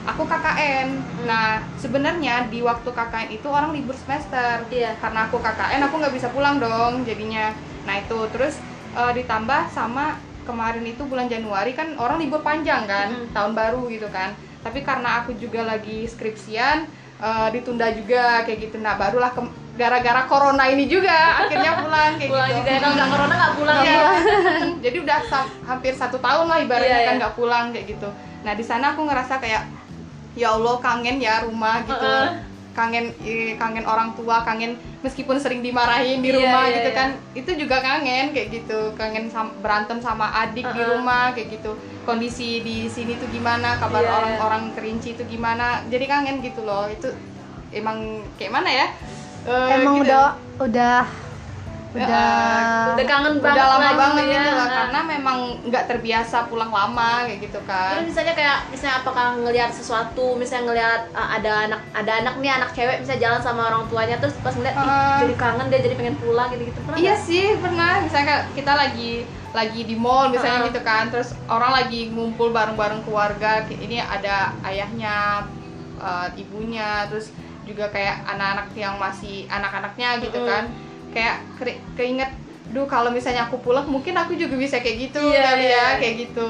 [0.10, 1.26] aku KKN Hmm.
[1.26, 4.96] nah sebenarnya di waktu KKN itu orang libur semester Iya.
[4.96, 7.52] karena aku KKN aku nggak bisa pulang dong jadinya
[7.84, 8.58] nah itu terus
[8.92, 13.30] eh, ditambah sama kemarin itu bulan Januari kan orang libur panjang kan Mm.
[13.32, 18.78] tahun baru gitu kan tapi karena aku juga lagi skripsian eh, ditunda juga kayak gitu
[18.78, 23.10] nah barulah ke- gara-gara corona ini juga akhirnya pulang kayak pulang gitu juga kalau nggak
[23.10, 23.96] corona nggak pulang Iya.
[23.96, 24.12] ya
[24.82, 25.20] jadi udah
[25.66, 27.20] hampir satu tahun lah ibaratnya Iya, kan iya.
[27.20, 29.64] nggak pulang kayak gitu nah di sana aku ngerasa kayak
[30.40, 32.00] ya allah kangen ya rumah gitu.
[32.00, 32.48] Heeh.
[32.70, 36.96] kangen eh, kangen orang tua kangen meskipun sering dimarahin di Iya, rumah iya, gitu iya.
[36.96, 37.10] kan.
[37.36, 38.80] Itu juga kangen kayak gitu.
[38.96, 40.96] Kangen sam- berantem sama adik di Heeh.
[40.96, 41.76] rumah kayak gitu.
[42.08, 43.76] Kondisi di sini tuh gimana?
[43.76, 45.84] Kabar Iya, orang-orang kerinci itu gimana?
[45.92, 46.88] Jadi kangen gitu loh.
[46.88, 47.12] Itu
[47.76, 48.00] emang
[48.40, 48.88] kayak mana ya?
[49.44, 50.08] Eh, Emang gitu.
[50.08, 50.26] udah
[50.60, 50.98] udah
[51.90, 54.38] udah udah kangen udah banget lama banget gitu ya.
[54.38, 54.76] gitu lah Nah.
[54.78, 59.72] karena memang nggak terbiasa pulang lama kayak gitu Terus kan misalnya kayak misalnya apakah ngelihat
[59.74, 63.84] sesuatu, misalnya ngelihat uh, ada anak ada anak nih anak cewek misalnya jalan sama orang
[63.90, 65.18] tuanya terus pas ngeliat Ah.
[65.20, 67.26] jadi kangen dia jadi pengen pulang gitu-gitu pernah iya nggak?
[67.26, 69.12] sih pernah misalnya kita lagi
[69.50, 70.68] lagi di mall misalnya Ah.
[70.70, 75.42] gitu kan terus orang lagi ngumpul bareng-bareng keluarga ini ada ayahnya
[75.98, 77.34] eh, ibunya terus
[77.66, 80.48] juga kayak anak-anak yang masih anak-anaknya gitu Mm-mm.
[80.48, 80.64] kan
[81.10, 81.36] kayak
[81.94, 82.32] keinget
[82.70, 85.74] duh kalau misalnya aku pulang mungkin aku juga bisa kayak gitu Iya, kali iya.
[85.74, 86.50] ya kayak gitu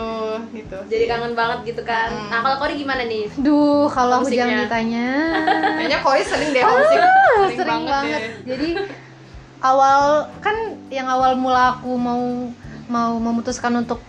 [0.52, 2.12] gitu Jadi kangen banget gitu kan.
[2.12, 2.28] Hmm.
[2.28, 3.32] Nah, kalau Kori gimana nih?
[3.38, 5.08] duh kalau aku jangan ditanya
[5.80, 8.24] kayaknya Koi sering deh homesick sering, sering banget, deh.
[8.46, 8.70] jadi
[9.60, 10.02] awal
[10.40, 10.56] kan
[10.90, 12.52] yang awal mula aku mau
[12.88, 14.00] mau memutuskan untuk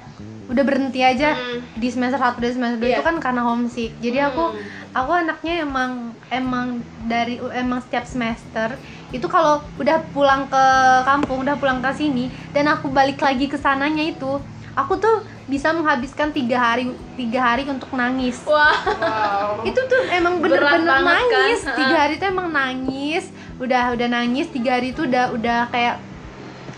[0.46, 1.58] udah berhenti aja Mm.
[1.78, 2.96] di semester 1 dan semester 2 Iya.
[2.96, 4.58] itu kan karena homesick jadi aku Hmm.
[4.92, 5.90] aku anaknya emang
[6.28, 6.66] emang
[7.06, 8.74] dari emang setiap semester
[9.10, 10.64] itu kalau udah pulang ke
[11.02, 14.38] kampung udah pulang ke sini dan aku balik lagi ke sananya itu
[14.72, 19.66] aku tuh bisa menghabiskan tiga hari tiga hari untuk nangis Wah, Wow.
[19.66, 21.02] itu tuh emang bener-bener kan?
[21.02, 21.74] nangis Ha-ha.
[21.74, 23.24] tiga hari tuh emang nangis
[23.58, 25.98] udah udah nangis tiga hari itu udah udah kayak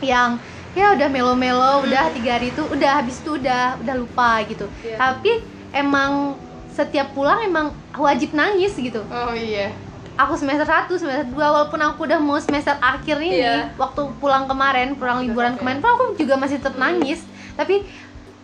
[0.00, 0.40] yang
[0.72, 4.96] ya udah melo-melo udah tiga hari itu udah habis itu udah udah lupa gitu Iya.
[4.96, 5.32] tapi
[5.70, 9.68] emang setiap pulang emang wajib nangis gitu Oh iya.
[10.22, 13.74] Aku semester 1, semester 2 walaupun aku udah mau semester akhir ini Iya.
[13.76, 17.82] waktu pulang kemarin pulang liburan kemarin pun aku juga masih tetap nangis tapi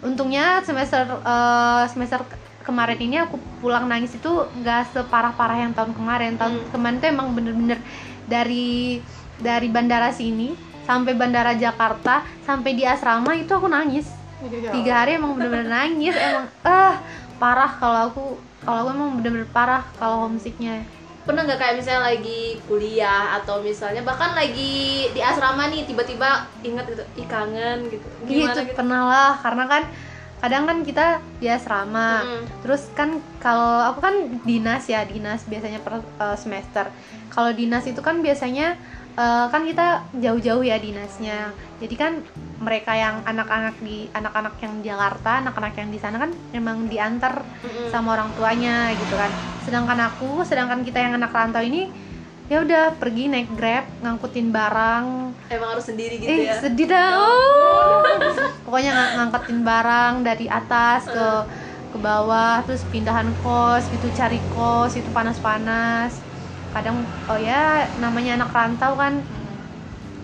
[0.01, 5.93] untungnya semester eh, semester ke- kemarin ini aku pulang nangis itu nggak separah-parah yang tahun
[5.93, 6.69] kemarin tahun Hmm.
[6.71, 7.79] kemarin tuh emang bener-bener
[8.25, 9.01] dari
[9.39, 10.53] dari bandara sini
[10.85, 14.07] sampai bandara Jakarta sampai di asrama itu aku nangis
[14.41, 14.71] Iya.
[14.71, 17.01] tiga hari emang bener-bener nangis emang ah
[17.37, 18.23] parah kalau aku
[18.61, 20.83] kalau aku emang bener-bener parah kalau homesicknya
[21.29, 26.89] pernah nggak kayak misalnya lagi kuliah atau misalnya bahkan lagi di asrama nih tiba-tiba inget
[26.89, 28.09] gitu, ih kangen gitu.
[28.25, 28.73] gitu, Gimana gitu?
[28.73, 29.83] pernah lah karena kan
[30.39, 32.43] kadang kan kita di asrama Mm-mm.
[32.65, 34.15] terus kan kalau aku kan
[34.47, 36.89] dinas ya dinas biasanya per eh, semester
[37.29, 38.79] kalau dinas itu kan biasanya
[39.19, 41.51] eh, kan kita jauh-jauh ya dinasnya.
[41.83, 42.13] Jadi kan
[42.59, 47.43] mereka yang anak-anak di anak-anak yang di Jakarta anak-anak yang di sana kan memang diantar
[47.91, 49.31] sama orang tuanya gitu kan.
[49.63, 51.91] Sedangkan aku sedangkan kita yang anak rantau ini
[52.49, 55.07] ya udah pergi naik grab ngangkutin barang.
[55.51, 56.57] Emang harus sendiri gitu eh ya.
[56.59, 57.11] sedih dah.
[57.15, 58.03] Oh.
[58.69, 61.29] pokoknya ng- ngangkatin barang dari atas ke
[61.89, 66.28] ke bawah terus pindahan kos gitu cari kos itu panas-panas
[66.69, 67.61] kadang oh ya
[67.97, 69.25] namanya anak rantau kan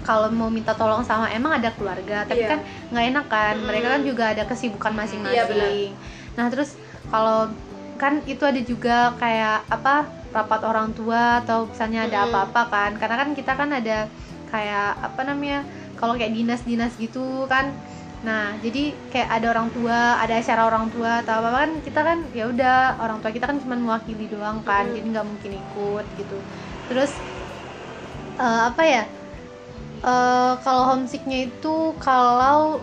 [0.05, 2.51] kalau mau minta tolong sama emang ada keluarga tapi Iya.
[2.53, 2.61] kan
[2.93, 3.65] nggak enak kan Mm.
[3.65, 6.37] mereka kan juga ada kesibukan Iya, masing-masing benar.
[6.37, 6.71] nah terus
[7.09, 7.49] kalau
[7.97, 13.17] kan itu ada juga kayak apa rapat orang tua atau misalnya ada apa-apa kan karena
[13.17, 14.11] kan kita kan ada
[14.51, 15.63] kayak apa namanya
[15.95, 17.71] kalau kayak dinas-dinas gitu kan
[18.25, 22.19] nah jadi kayak ada orang tua ada acara orang tua atau apa kan kita kan
[22.33, 24.95] ya udah orang tua kita kan cuma mewakili doang kan Mm.
[24.97, 26.37] jadi nggak mungkin ikut gitu
[26.89, 27.13] terus
[28.41, 29.05] eh, apa ya
[30.05, 32.77] Eh, kalau homesicknya itu kalau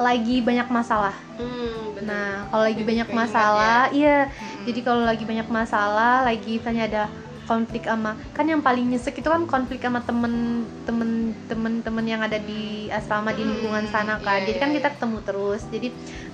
[0.00, 2.08] lagi banyak masalah Hmm, bener.
[2.08, 4.28] Nah, kalau lagi banyak masalah, iya.
[4.28, 4.64] Mm-mm.
[4.68, 7.02] Jadi kalau lagi banyak masalah, lagi misalnya ada
[7.50, 10.34] konflik sama kan yang paling nyesek itu kan konflik sama temen
[10.86, 11.10] temen
[11.50, 12.62] temen temen yang ada di
[12.98, 14.40] asrama di lingkungan Hmm, sana kan.
[14.40, 15.62] iya, Jadi kan iya, kita ketemu terus.
[15.74, 15.88] Jadi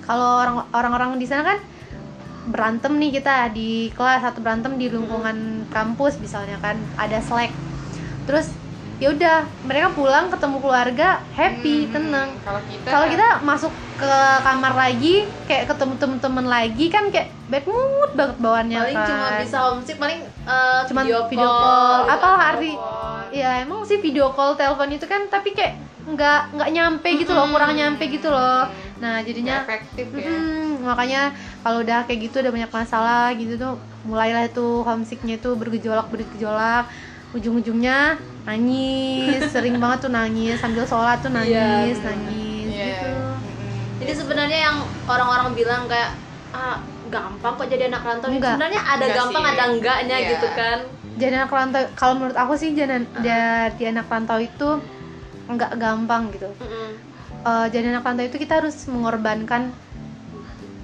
[0.05, 1.59] kalau orang orang-orang di sana kan
[2.53, 5.37] berantem nih kita di kelas atau berantem di lingkungan
[5.75, 7.51] kampus misalnya kan ada slack.
[8.27, 8.47] Terus
[8.97, 14.13] ya udah mereka pulang ketemu keluarga happy Hmm, tenang Kalau kita kalau kita masuk ke
[14.41, 19.27] kamar lagi kayak ketemu temen-temen lagi kan kayak bad mood banget bawaannya paling kan cuma
[19.41, 21.99] bisa homesick paling eh, Cuman video, video call, call.
[22.09, 22.79] Apa hari-
[23.29, 27.43] ya emang sih video call telepon itu kan tapi kayak nggak nggak nyampe gitu loh
[27.43, 27.53] Mm-mm.
[27.53, 28.63] kurang nyampe gitu loh
[28.97, 30.25] nah jadinya efektif ya.
[30.25, 31.21] mm, makanya
[31.61, 36.87] kalau udah kayak gitu udah banyak masalah gitu tuh mulailah tuh homesicknya tuh bergejolak bergejolak
[37.29, 41.35] ujung-ujungnya nangis sering banget tuh nangis sambil sholat tuh Iya,
[41.81, 42.07] nangis bener.
[42.07, 42.85] nangis Iya.
[42.87, 43.11] gitu
[43.97, 46.15] jadi sebenarnya yang orang-orang bilang kayak
[46.49, 48.55] ah gampang kok jadi anak rantau Enggak.
[48.55, 49.51] sebenarnya ada Enggak gampang sih.
[49.51, 50.29] ada enggaknya Iya.
[50.29, 50.77] gitu kan
[51.17, 54.69] jadi anak rantau kalau menurut aku sih jadi jadi anak rantau itu
[55.47, 56.89] nggak gampang gitu Mm-mm.
[57.39, 59.71] Eh, jadi anak rantau itu kita harus mengorbankan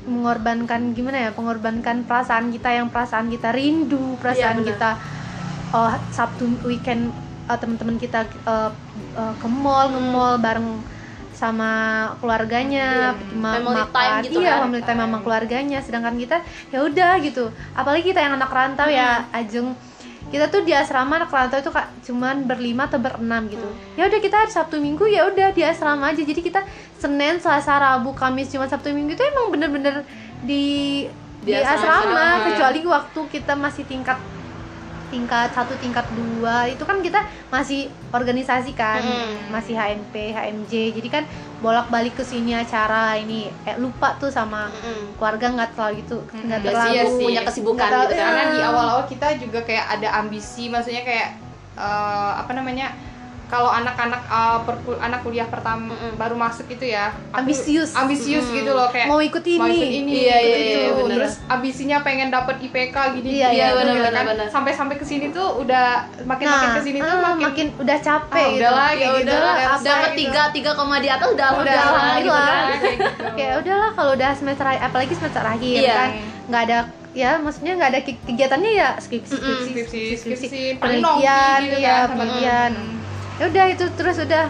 [0.03, 4.67] mengorbankan gimana ya mengorbankan perasaan kita yang perasaan kita rindu perasaan benar.
[4.69, 4.89] kita
[5.73, 7.09] oh sabtu weekend
[7.43, 8.71] eh, teman-teman kita eh,
[9.13, 10.67] eh, ke mall nge-mall bareng
[11.33, 11.71] sama
[12.21, 13.35] keluarganya Iya.
[13.35, 14.61] ma- Family makan time gitu iya kan.
[14.63, 15.79] family time sama keluarganya.
[15.81, 16.37] Sedangkan kita
[16.69, 17.43] ya udah gitu.
[17.73, 19.73] Apalagi kita yang anak rantau ya Ajeng.
[20.23, 23.65] Kita tuh di asrama anak rantau itu kak cuman berlima atau berenam gitu.
[23.93, 26.21] Ya udah kita hari sabtu minggu ya udah di asrama aja.
[26.21, 26.61] Jadi kita
[26.95, 30.05] senin selasa rabu kamis cuma sabtu minggu itu emang bener-bener
[30.39, 31.05] di
[31.41, 32.23] Di di, asrama, asrama.
[32.23, 32.43] Ya.
[32.47, 34.15] kecuali waktu kita masih tingkat
[35.13, 39.49] tingkat satu tingkat dua itu kan kita masih organisasi kan Mm.
[39.49, 41.23] masih HMP HMJ jadi kan
[41.59, 45.13] bolak-balik ke sini acara ini eh, lupa tuh sama Mm-mm.
[45.15, 47.23] keluarga nggak terlalu gitu nggak Iya terlalu iya sih.
[47.23, 48.67] punya kesibukan gitu karena di Iya.
[48.67, 51.29] awal-awal kita juga kayak ada ambisi maksudnya kayak
[51.75, 52.87] eh, apa namanya
[53.53, 56.17] kalau anak-anak uh, perkul- anak kuliah pertama Mm-mm.
[56.17, 57.93] baru masuk itu ya aku Ambisius.
[57.93, 58.57] ambisius Mm-mm.
[58.57, 61.15] gitu loh kayak mau ikut ini, mau ikut ini Iya, ikut iya, iya, bener.
[61.15, 64.09] terus ambisinya pengen dapat IPK gini Iya, iya, gitu bener, kan.
[64.09, 64.47] bener, bener.
[64.49, 65.85] sampai sampai ke sini tuh udah
[66.23, 69.07] makin makin nah ke sini tuh ah, makin, makin udah capek Ah, gitu udahlah, ya
[69.13, 70.19] gitu udah, lah, udah apa dapat gitu.
[70.19, 73.61] tiga tiga koma di atas udah udah alhamdulillah gitu kan kayak gitu.
[73.61, 75.93] udahlah kalau udah semester apalagi semester akhir Iya.
[75.93, 76.09] kan
[76.43, 76.77] nggak ada
[77.13, 82.71] ya maksudnya nggak ada ke- kegiatannya ya skripsi skripsi skripsi penelitian gitu ya penelitian.
[83.35, 84.45] Ya udah itu terus udah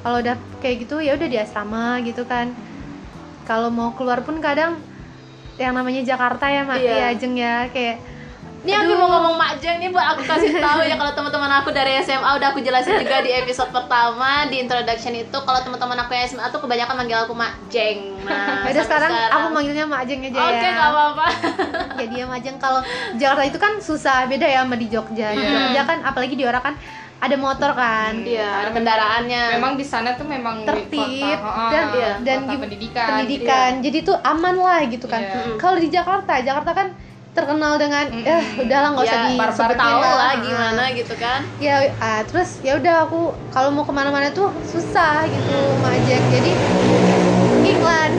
[0.00, 2.52] kalau udah kayak gitu ya udah di asrama gitu kan
[3.42, 4.76] kalau mau keluar pun kadang
[5.56, 6.94] yang namanya Jakarta ya mak Iya.
[6.96, 7.98] ya jeng ya kayak
[8.58, 11.70] Ini aku mau ngomong Mak Jeng nih buat aku kasih tahu ya kalau teman-teman aku
[11.70, 16.10] dari SMA udah aku jelasin juga di episode pertama di introduction itu kalau teman-teman aku
[16.10, 18.18] yang SMA tuh kebanyakan manggil aku Mak Jeng.
[18.18, 21.26] Nah, ya udah sampai sekarang, aku manggilnya Mak Jeng aja Oke, ya nggak apa-apa.
[21.94, 22.80] jadi ya Mak Jeng kalau
[23.14, 25.50] Jakarta itu kan susah beda ya sama di Jogja di Iya.
[25.62, 26.74] Jogja kan apalagi di orang kan
[27.16, 29.42] ada motor kan Iya, ada kendaraannya.
[29.56, 33.70] memang di sana tuh memang tertib kota, dan iya, dan kota pendidikan pendidikan.
[33.80, 35.56] jadi tuh aman lah gitu kan Iya.
[35.56, 36.88] kalau di Jakarta Jakarta kan
[37.32, 38.24] terkenal dengan Mm-mm.
[38.26, 41.40] eh udahlah nggak usah ya, di barbar tahu lah gimana gitu kan.
[41.58, 43.20] ya ah, terus ya udah aku
[43.52, 46.52] kalau mau ke mana-mana tuh susah gitu majek jadi
[47.62, 48.12] iklan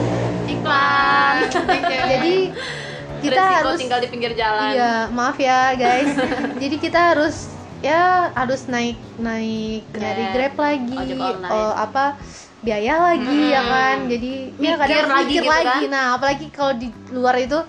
[0.47, 1.35] Iklan.
[2.13, 2.35] jadi
[3.25, 4.69] kita Resiko harus tinggal di pinggir jalan.
[4.71, 6.13] iya maaf ya guys
[6.61, 10.55] jadi kita harus ya harus naik naik dari Grab.
[10.57, 10.97] lagi
[11.45, 12.17] oh, apa
[12.57, 13.69] biaya lagi ya Hmm.
[13.69, 15.93] kan jadi ya Mikir kadang lagi mikir gitu lagi kan.
[15.93, 17.59] nah apalagi kalau di luar itu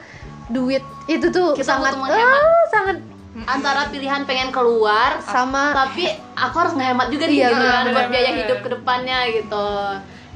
[0.49, 2.97] duit itu tuh Kita sangat ah, sangat
[3.39, 8.09] Antara pilihan pengen keluar sama tapi aku harus ngehemat juga nih Iya, gitu kan buat
[8.11, 9.69] biaya hidup ke depannya gitu.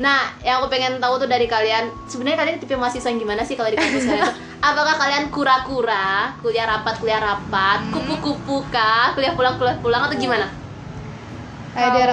[0.03, 3.55] Nah, yang aku pengen tahu tuh dari kalian, sebenarnya kalian tipe mahasiswa yang gimana sih
[3.55, 4.27] kalau di kampus kalian?
[4.69, 10.47] Apakah kalian kura-kura, kuliah rapat, kuliah rapat, kupu-kupu kah, kuliah pulang, kuliah pulang atau gimana?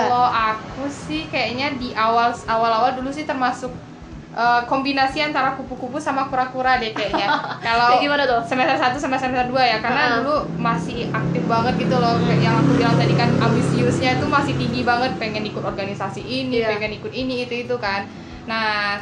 [0.06, 3.74] Kalau aku sih kayaknya di awal awal-awal dulu sih termasuk
[4.40, 7.28] eh, kombinasi antara kupu-kupu sama kura-kura deh kayaknya.
[7.68, 8.40] Kalau gimana tuh?
[8.48, 10.16] semester 1 sama semester 2 ya karena Heeh.
[10.24, 14.56] dulu masih aktif banget gitu loh kayak yang aku bilang tadi kan ambisiusnya itu masih
[14.56, 16.72] tinggi banget pengen ikut organisasi ini Iya.
[16.72, 18.08] pengen ikut ini itu itu kan
[18.46, 18.98] nah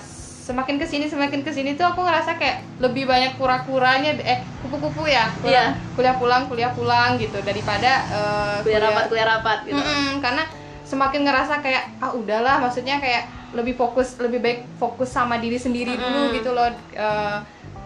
[0.48, 5.06] semakin ke sini semakin ke sini tuh aku ngerasa kayak lebih banyak kura-kuranya eh kupu-kupu
[5.06, 5.76] ya Iya.
[5.94, 9.76] kuliah pulang kuliah pulang gitu daripada eh, Kuliah rapat, kuliah rapat gitu.
[9.76, 10.44] Mm-mm, karena
[10.82, 15.98] semakin ngerasa kayak ah udahlah maksudnya kayak lebih fokus lebih baik fokus sama diri sendiri
[15.98, 16.36] dulu Mm-mm.
[16.38, 17.38] gitu loh Eh,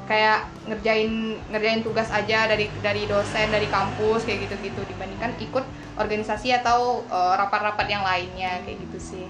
[0.03, 1.11] kayak ngerjain
[1.47, 5.63] ngerjain tugas aja dari dari dosen dari kampus kayak gitu gitu dibandingkan ikut
[5.95, 9.25] organisasi atau eh, rapat-rapat yang lainnya kayak gitu sih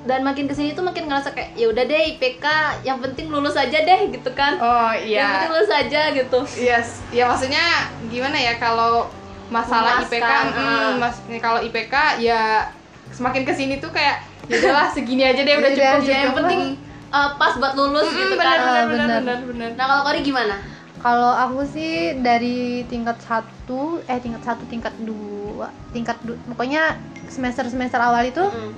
[0.00, 2.46] Dan makin ke sini tuh makin ngerasa kayak ya udah deh IPK,
[2.88, 4.56] yang penting lulus aja deh gitu kan.
[4.56, 6.38] oh Yang iya penting lulus aja gitu.
[6.56, 7.64] yes ya maksudnya
[8.08, 9.12] gimana ya kalau
[9.52, 10.92] masalah Memuaskan, IPK mm, ah.
[10.96, 12.72] mas kalau IPK ya
[13.10, 16.10] semakin ke sini tuh kayak ya udahlah segini aja deh udah Udah, cukup cukup.
[16.10, 16.60] Ya, yang penting
[17.08, 18.58] uh, pas buat lulus Mm, gitu benar, kan.
[18.58, 19.20] benar, Ah, benar, benar.
[19.20, 19.70] benar, benar.
[19.74, 20.56] Nah, kalau Kori gimana?
[21.00, 27.64] Kalau aku sih dari tingkat satu, eh tingkat satu, tingkat dua, tingkat du- pokoknya semester
[27.66, 28.72] semester awal itu Mm.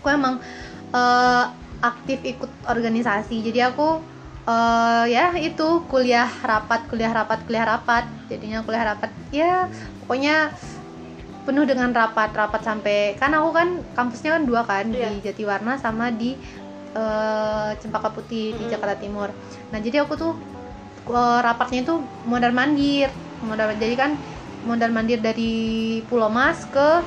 [0.00, 0.34] aku emang
[0.90, 1.44] eh,
[1.80, 3.38] aktif ikut organisasi.
[3.40, 4.00] Jadi aku
[4.44, 8.04] eh, ya itu kuliah rapat, kuliah rapat, kuliah rapat.
[8.26, 9.10] Jadinya kuliah rapat.
[9.30, 9.68] Ya
[10.02, 10.50] pokoknya
[11.44, 15.12] penuh dengan rapat, rapat sampai kan aku kan kampusnya kan dua kan Iya.
[15.12, 16.36] di Jatiwarna sama di
[16.94, 18.72] eh, Cempaka Putih di Mm-mm.
[18.72, 19.28] Jakarta Timur.
[19.72, 20.32] Nah jadi aku tuh
[21.10, 23.10] eh, rapatnya itu mondar mandir,
[23.44, 24.10] mondar jadi kan
[24.64, 25.52] mondar mandir dari
[26.08, 27.04] Pulau Mas ke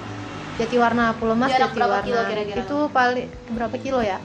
[0.57, 2.05] Jatiwarna, Pulau Mas Jarak berapa Jatiwarna.
[2.05, 2.61] kilo kira-kira?
[2.65, 4.17] Itu paling berapa kilo ya?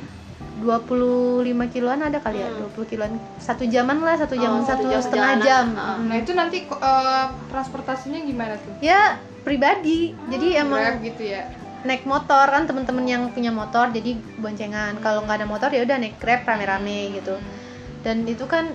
[0.63, 2.71] 25 kiloan ada kali ya, Hmm.
[2.71, 3.13] 20 kiloan.
[3.37, 5.67] Satu jaman lah, satu jam, Oh, satu satu jam setengah jam.
[5.75, 5.99] Ah.
[5.99, 6.05] Mm.
[6.07, 8.73] Nah itu nanti eh, transportasinya gimana tuh?
[8.79, 10.15] Ya pribadi.
[10.31, 11.43] Jadi emang Grab gitu ya.
[11.83, 15.03] naik motor kan teman-teman yang punya motor jadi boncengan.
[15.03, 17.35] Kalau nggak ada motor ya udah naik Grab rame-rame gitu.
[18.01, 18.71] Dan itu kan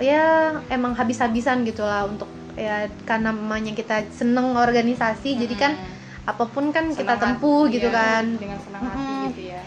[0.00, 0.24] ya
[0.66, 5.72] emang habis-habisan gitu lah untuk ya karena namanya kita seneng organisasi jadi kan
[6.22, 9.26] apa pun kan kita Senang hati, tempuh gitu iya, kan Dengan senang hati Mm-mm.
[9.30, 9.62] gitu ya.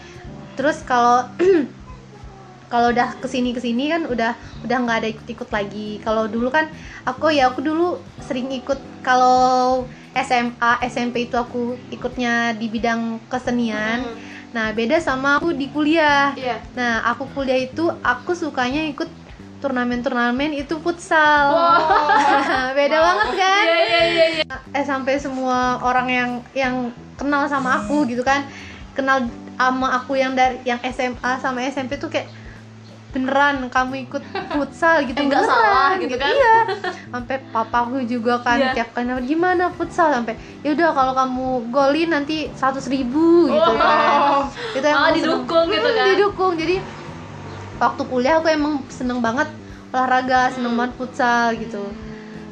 [0.56, 1.28] Terus kalau
[2.72, 4.34] kalau udah ke sini ke sini kan udah
[4.66, 6.02] udah nggak ada ikut ikut lagi.
[6.02, 6.66] Kalau dulu kan
[7.06, 8.78] aku ya aku dulu sering ikut.
[9.06, 14.02] Kalau SMA SMP itu aku ikutnya di bidang kesenian.
[14.02, 14.34] Mm.
[14.54, 16.32] nah beda sama aku di kuliah.
[16.32, 16.64] Iya.
[16.72, 19.10] nah aku kuliah itu aku sukanya ikut
[19.60, 21.52] turnamen-turnamen itu futsal.
[22.78, 23.64] Beda banget kan?
[23.66, 24.44] Iya, iya, iya, iya.
[24.72, 26.74] eh sampai semua orang yang yang
[27.16, 28.44] kenal sama aku gitu kan.
[28.92, 32.28] Kenal sama aku yang dari yang SMA sama SMP tuh kayak
[33.08, 36.28] beneran kamu ikut futsal gitu nggak beneran salah gitu kan?
[36.28, 36.54] iya
[37.08, 38.72] sampai papaku juga kan Iya.
[38.74, 43.72] tiap kali gimana futsal sampai ya udah kalau kamu golin nanti seratus ribu gitu Oh.
[43.74, 46.06] kan itu Malah emang didukung seneng- gitu Hmm, kan?
[46.10, 46.76] didukung jadi
[47.76, 49.48] waktu kuliah aku emang seneng banget
[49.88, 50.78] olahraga seneng Hmm.
[50.78, 51.84] banget futsal gitu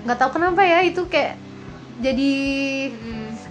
[0.02, 1.36] nggak tahu kenapa ya itu kayak
[1.94, 2.32] jadi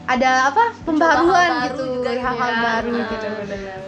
[0.03, 2.59] ada apa pembaruan gitu juga gitu hal-hal ya.
[2.59, 3.27] baru Nah, gitu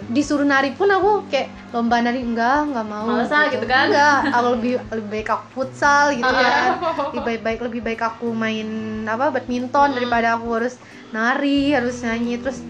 [0.05, 3.91] disuruh nari pun aku kayak lomba nari enggak enggak mau Males ah, gitu kan?
[3.91, 6.39] enggak aku lebih lebih baik aku futsal gitu Ah.
[6.39, 6.69] kan
[7.11, 8.67] lebih baik baik lebih baik aku main
[9.05, 9.95] apa badminton Hmm.
[9.97, 10.79] daripada aku harus
[11.11, 12.63] nari harus nyanyi terus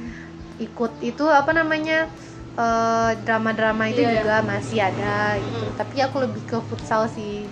[0.57, 2.07] ikut itu apa namanya
[2.55, 4.15] eh, drama-drama itu Iya, iya.
[4.17, 5.75] juga masih ada gitu Hmm.
[5.75, 7.45] tapi aku lebih ke futsal sih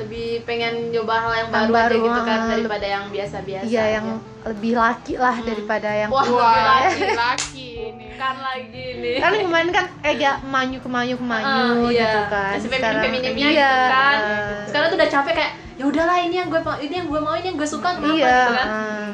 [0.00, 3.64] lebih pengen nyoba hal yang Yang baru, aja baru, gitu kan ah, daripada yang biasa-biasa
[3.64, 3.94] iya aja.
[3.94, 4.06] yang
[4.42, 7.02] lebih laki lah daripada yang Wah, laki-laki.
[7.26, 8.06] laki ini.
[8.14, 12.00] kan lagi nih kan kemarin kan eh ya manyu kemanyu kemanyu Ah, iya.
[12.02, 14.16] gitu kan Masih feminim-feminimnya iya, gitu kan.
[14.18, 14.64] ah.
[14.64, 17.32] sekarang tuh udah capek kayak ya udahlah ini yang gue mau ini yang gue mau
[17.32, 19.10] ini yang gue suka kenapa iya gitu kan ah.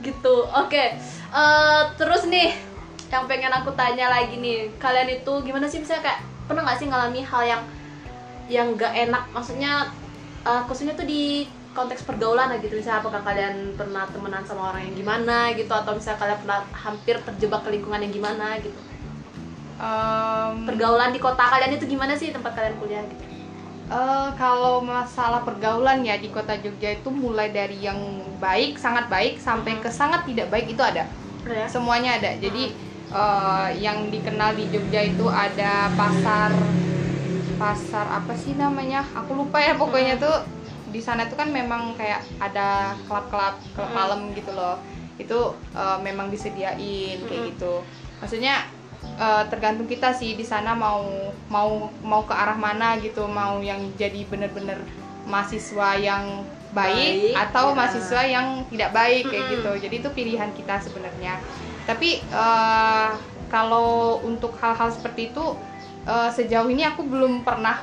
[0.00, 0.84] gitu oke
[1.30, 2.50] Eh, terus nih
[3.08, 6.86] yang pengen aku tanya lagi nih kalian itu gimana sih misalnya kayak pernah nggak sih
[6.86, 7.62] ngalami hal yang
[8.50, 9.30] yang gak enak.
[9.30, 9.88] Maksudnya
[10.44, 12.74] eh, khususnya tuh di konteks pergaulan gitu.
[12.76, 17.16] Misalnya apakah kalian pernah temenan sama orang yang gimana gitu atau misalnya kalian pernah hampir
[17.22, 18.80] terjebak ke lingkungan yang gimana gitu.
[19.80, 23.24] Em, pergaulan di kota kalian itu gimana sih tempat kalian kuliah gitu?
[23.90, 27.98] Eh, kalau masalah pergaulan ya di kota Jogja itu mulai dari yang
[28.38, 31.10] baik, sangat baik sampai ke sangat tidak baik itu ada.
[31.46, 31.66] ya?
[31.66, 32.34] Semuanya ada.
[32.38, 32.70] Jadi
[33.14, 36.54] eh, yang dikenal di Jogja itu ada pasar
[37.60, 39.04] pasar apa sih namanya?
[39.12, 40.40] Aku lupa ya pokoknya tuh
[40.88, 43.96] di sana tuh kan memang kayak ada klub-klub klub Hmm.
[43.96, 44.80] malam gitu loh.
[45.20, 47.50] Itu eh, memang disediain kayak Hmm.
[47.52, 47.74] gitu.
[48.18, 48.64] Maksudnya
[49.20, 51.04] eh, tergantung kita sih di sana mau
[51.52, 54.80] mau mau ke arah mana gitu mau yang jadi bener-bener
[55.28, 56.24] mahasiswa yang
[56.70, 57.76] baik, Baik, atau ya.
[57.76, 59.54] mahasiswa yang tidak baik kayak Mm-mm.
[59.58, 61.34] gitu jadi itu pilihan kita sebenarnya
[61.84, 63.10] tapi eh,
[63.50, 65.44] kalau untuk hal-hal seperti itu
[66.02, 67.80] eh, sejauh ini aku belum pernah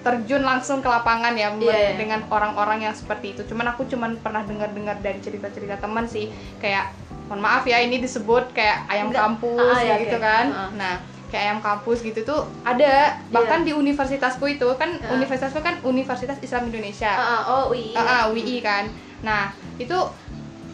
[0.00, 1.90] terjun langsung ke lapangan ya Iya, iya.
[1.94, 6.90] dengan orang-orang yang seperti itu cuman aku cuman pernah dengar-dengar dari cerita-cerita teman sih kayak
[7.26, 9.22] mohon maaf ya ini disebut kayak ayam Enggak.
[9.24, 10.24] kampus Ah, iya, gitu oke.
[10.24, 10.70] kan Ah.
[10.72, 10.94] nah
[11.30, 12.90] kayak ayam kampus gitu tuh ada
[13.30, 15.14] bahkan di universitasku itu kan Ah.
[15.14, 18.90] universitasku kan Universitas Islam Indonesia Ah, ah, oh UI Ah, ah, UII kan.
[19.20, 19.94] Nah, itu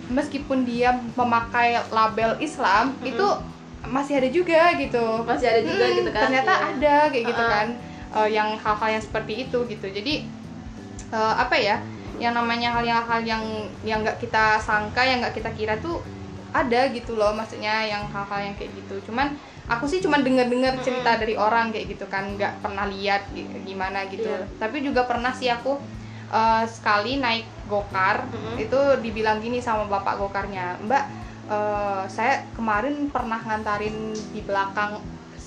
[0.07, 3.11] meskipun dia memakai label Islam, Mm-mm.
[3.11, 3.27] itu
[3.83, 5.05] masih ada juga gitu.
[5.23, 6.67] masih ada juga Mm, gitu kan Ternyata Iya.
[6.71, 7.53] ada kayak gitu Ah, ah.
[7.53, 7.69] kan.
[8.17, 9.87] Eh, yang hal-hal yang seperti itu gitu.
[9.87, 10.15] Jadi
[11.09, 11.77] eh, apa ya?
[12.17, 13.43] Yang namanya hal-hal yang
[13.83, 16.01] yang nggak kita sangka, yang nggak kita kira tuh
[16.51, 17.31] ada gitu loh.
[17.31, 18.97] Maksudnya yang hal-hal yang kayak gitu.
[19.07, 23.47] Cuman aku sih cuman dengar-dengar cerita dari orang kayak gitu kan, nggak pernah lihat gi-
[23.63, 24.27] gimana gitu.
[24.27, 24.49] Iya.
[24.57, 25.77] Tapi juga pernah sih aku
[26.27, 28.57] eh, sekali naik gokar Mm-mm.
[28.57, 31.05] itu dibilang gini sama bapak gokarnya mbak
[31.51, 33.97] eh, saya kemarin pernah ngantarin
[34.35, 34.99] di belakang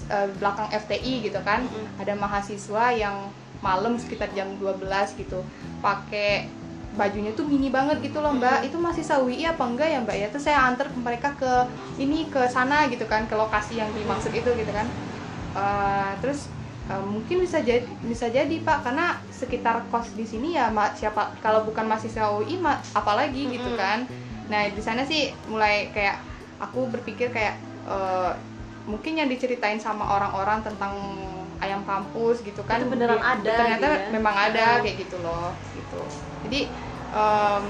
[0.10, 1.66] eh, belakang FTI gitu kan.
[1.68, 1.88] Mm-mm.
[2.02, 3.16] ada mahasiswa yang
[3.60, 5.44] malam sekitar jam 12 gitu
[5.84, 6.48] pakai
[6.96, 8.66] bajunya tuh mini banget gitu loh mbak.
[8.68, 10.16] Itu masih sawi apa enggak ya mbak?
[10.18, 11.52] Ya terus saya antar mereka ke
[12.00, 14.88] ini ke sana gitu kan ke lokasi yang dimaksud itu gitu kan.
[15.56, 16.48] Eh, terus
[16.90, 21.36] eh, mungkin bisa jadi bisa jadi pak karena sekitar kos di sini ya ma- siapa
[21.44, 24.06] kalau bukan mahasiswa UI ma- apalagi gitu kan
[24.50, 26.18] nah di sana sih mulai kayak
[26.60, 28.32] aku berpikir kayak eh,
[28.84, 30.94] mungkin yang diceritain sama orang-orang tentang
[31.60, 34.10] ayam kampus gitu kan Itu beneran di- ada ternyata gitu ya.
[34.12, 34.82] memang ada Ah.
[34.82, 36.02] kayak gitu loh gitu
[36.42, 36.60] jadi
[37.12, 37.66] em,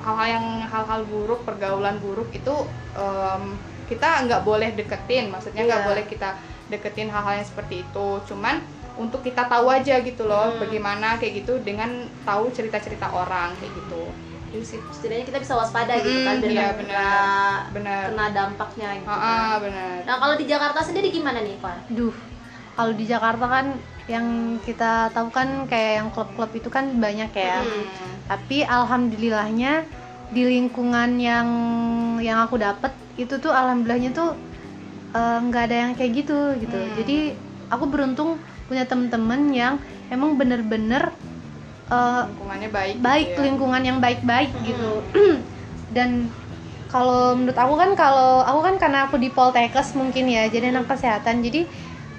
[0.00, 2.54] hal-hal yang hal-hal buruk pergaulan buruk itu
[2.94, 3.42] em,
[3.84, 5.88] kita nggak boleh deketin maksudnya nggak Iya.
[5.90, 6.28] boleh kita
[6.66, 8.64] deketin hal-hal yang seperti itu cuman
[8.94, 10.60] untuk kita tahu aja gitu loh Hmm.
[10.60, 11.90] bagaimana kayak gitu dengan
[12.22, 14.08] tahu cerita-cerita orang kayak gitu
[14.62, 17.58] setidaknya kita bisa waspada gitu kan Mm, biar iya, benar.
[17.72, 19.34] benar kena dampaknya gitu Ah, kan.
[19.40, 21.90] ah, benar Nah kalau di Jakarta sendiri gimana nih Pak?
[21.90, 22.14] Duh,
[22.74, 23.66] kalau di Jakarta kan
[24.04, 24.26] yang
[24.60, 27.64] kita tahu kan kayak yang klub-klub itu kan banyak ya.
[27.64, 27.84] Mm.
[28.24, 29.72] Tapi alhamdulillahnya
[30.28, 31.48] di lingkungan yang
[32.18, 34.36] yang aku dapet itu tuh alhamdulillahnya tuh
[35.10, 36.74] eh, nggak ada yang kayak gitu gitu.
[36.74, 36.92] Hmm.
[36.98, 37.16] Jadi
[37.70, 38.36] aku beruntung
[38.66, 39.74] punya temen-temen yang
[40.08, 41.12] emang bener-bener
[41.90, 43.44] eh, lingkungannya baik baik gitu ya.
[43.48, 44.90] lingkungan yang baik-baik gitu
[45.96, 46.30] dan
[46.88, 50.86] kalau menurut aku kan kalau aku kan karena aku di Poltekkes mungkin ya jadi anak
[50.86, 51.66] kesehatan jadi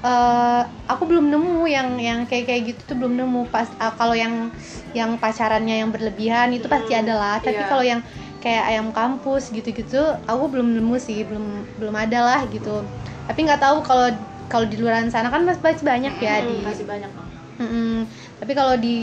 [0.04, 0.62] eh,
[0.92, 4.52] aku belum nemu yang yang kayak kayak gitu tuh belum nemu pas ah, kalau yang
[4.92, 7.70] yang pacarannya yang berlebihan itu pasti Hmm, ada lah tapi iya.
[7.70, 8.02] kalau yang
[8.44, 9.98] kayak ayam kampus gitu-gitu
[10.30, 11.46] aku belum nemu sih belum
[11.82, 12.86] belum ada lah gitu
[13.26, 14.08] tapi nggak tahu kalau
[14.46, 17.30] kalau di luar sana kan masih banyak ya Hmm, di masih banyak Bang.
[17.56, 18.04] Mm-mm.
[18.36, 18.98] Tapi kalau di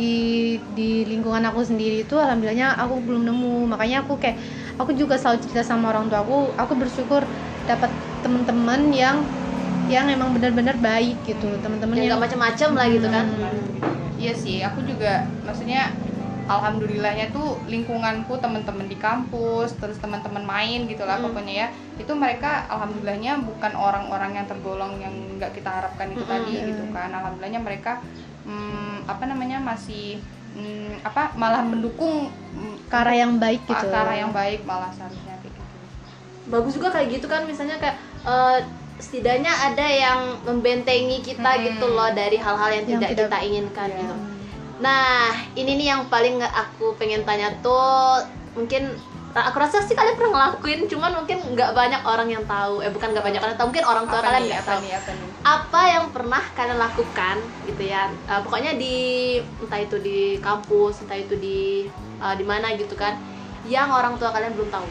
[0.76, 3.54] di lingkungan aku sendiri itu alhamdulillahnya aku belum nemu.
[3.72, 4.36] Makanya aku kayak
[4.76, 7.24] aku juga selalu cerita sama orang tua aku, aku bersyukur
[7.64, 7.88] dapat
[8.20, 9.16] teman-teman yang
[9.88, 11.48] yang emang benar-benar baik gitu.
[11.64, 13.26] Teman-teman yang yang, nggak macam-macam lah gitu kan
[14.22, 15.90] Iya sih, aku juga maksudnya
[16.46, 21.26] alhamdulillahnya tuh lingkunganku teman-teman di kampus, terus teman-teman main gitu lah Hmm.
[21.26, 21.68] pokoknya ya.
[21.98, 25.10] Itu mereka alhamdulillahnya bukan orang-orang yang tergolong yang
[25.40, 26.30] nggak kita harapkan itu Mm-mm.
[26.30, 27.10] tadi gitu kan.
[27.10, 27.98] Alhamdulillahnya mereka
[28.44, 30.18] hmm, apa namanya masih
[30.54, 33.86] hmm, apa malah mendukung hmm, ke arah yang baik gitu.
[33.88, 35.60] ke arah yang baik malah seharusnya kayak gitu.
[36.50, 38.58] bagus juga kayak gitu kan misalnya kayak eh,
[38.98, 41.64] setidaknya ada yang membentengi kita Mm-mm.
[41.74, 43.98] gitu loh dari hal-hal yang, Yang tidak tidak- kita inginkan Iya.
[43.98, 44.14] gitu
[44.82, 48.18] nah ini nih yang paling nggak aku pengen tanya tuh
[48.58, 48.90] mungkin
[49.32, 52.84] aku rasa sih kalian pernah ngelakuin cuman mungkin nggak banyak orang yang tahu.
[52.84, 54.80] Eh bukan nggak banyak orang tahu mungkin orang tua Apa kalian nggak tahu.
[54.84, 55.30] nih, apa nih?
[55.42, 58.02] apa yang pernah kalian lakukan gitu ya?
[58.28, 58.96] Eh, pokoknya di
[59.40, 61.88] entah itu di kampus entah itu di
[62.20, 63.16] eh, di mana gitu kan
[63.64, 64.86] yang orang tua kalian belum tahu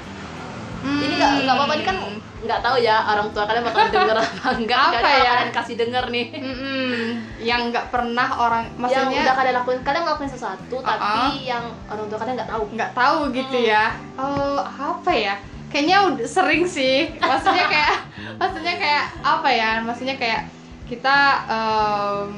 [0.84, 1.97] ini nggak nggak apa-apa ini kan
[2.41, 5.32] nggak tahu ya orang tua kalian bakal denger apa enggak Apa kalau ya?
[5.32, 6.93] kalian kasih denger nih Mm-mm.
[7.39, 10.82] yang nggak pernah orang yang maksudnya udah kalian lakuin kalian ngelakuin sesuatu Uh-uh.
[10.84, 11.13] tapi
[11.43, 13.69] yang orang tua kalian nggak tahu nggak tahu gitu Hmm.
[13.69, 15.36] ya oh apa ya
[15.67, 17.95] kayaknya udah sering sih maksudnya kayak
[18.36, 20.41] maksudnya kayak apa ya maksudnya kayak
[20.84, 21.17] kita
[21.47, 22.32] em,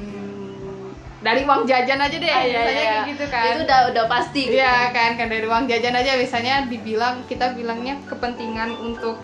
[1.24, 2.92] dari uang jajan aja deh Ah, iya, misalnya iya.
[2.92, 3.44] kayak gitu kan.
[3.48, 4.60] Itu udah udah pasti gitu.
[4.60, 5.12] Iya kan.
[5.16, 9.16] kan dari uang jajan aja biasanya dibilang kita bilangnya kepentingan untuk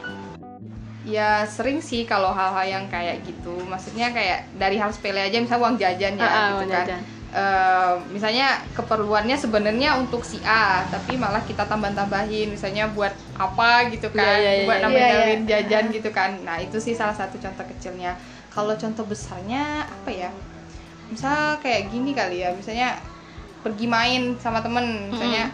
[1.04, 3.60] ya sering sih kalau hal-hal yang kayak gitu.
[3.68, 6.86] Maksudnya kayak dari hal sepele aja misalnya uang jajan ya Ah, ah, gitu uang kan.
[6.88, 7.02] jajan.
[7.30, 14.10] Eh, misalnya keperluannya sebenarnya untuk si A tapi malah kita tambah-tambahin misalnya buat apa gitu
[14.10, 14.26] kan.
[14.26, 14.86] Iya, iya, iya, buat iya.
[14.88, 16.32] nambahin Iya, jajan gitu kan.
[16.42, 18.18] Nah itu sih salah satu contoh kecilnya.
[18.50, 20.30] Kalau contoh besarnya apa ya
[21.10, 22.98] misal kayak gini kali ya misalnya
[23.60, 25.50] pergi main sama temen misalnya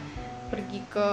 [0.46, 1.08] pergi ke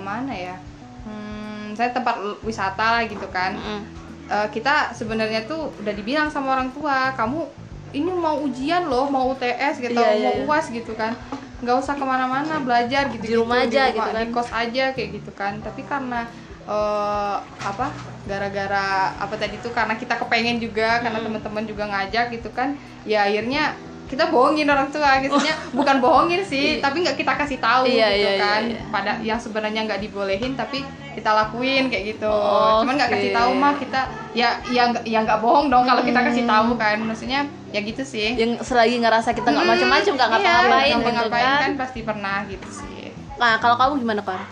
[0.00, 0.56] mana ya
[1.04, 3.82] hmm, saya tempat wisata lah gitu kan Mm-mm.
[4.26, 7.46] Eh, kita sebenarnya tuh udah dibilang sama orang tua kamu
[7.94, 10.42] ini mau ujian loh mau UTS gitu Iya, iya, mau iya.
[10.50, 11.14] uas gitu kan
[11.62, 14.18] nggak usah ke mana-mana belajar gitu Di rumah aja gitu kan.
[14.18, 16.26] di kos aja kayak gitu kan tapi karena
[16.66, 17.86] eh, apa
[18.26, 21.26] gara-gara apa tadi tuh karena kita kepengen juga karena Hmm.
[21.30, 22.74] teman-teman juga ngajak gitu kan
[23.06, 23.70] ya akhirnya
[24.06, 25.34] kita bohongin orang tua gitu
[25.78, 27.86] bukan bohongin sih tapi nggak kita kasih tahu.
[27.86, 28.78] Iya, gitu iya, iya, kan iya.
[28.86, 33.38] pada yang sebenarnya nggak dibolehin tapi kita lakuin kayak gitu Oh, cuman nggak kasih oke.
[33.40, 34.00] tahu mah kita
[34.32, 36.52] ya ya nggak- ya nggak bohong dong kalau kita kasih Hmm.
[36.52, 40.34] tahu kan maksudnya ya gitu sih yang selagi ngerasa kita nggak Hmm, macam-macam nggak iya,
[40.36, 44.44] ngapa-ngapain gitu ngapa-ngapain kan kan pasti pernah gitu sih nah kalau kamu gimana kak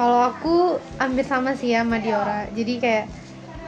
[0.00, 2.48] Kalau aku hampir sama sih ya sama Diora.
[2.56, 3.04] Jadi kayak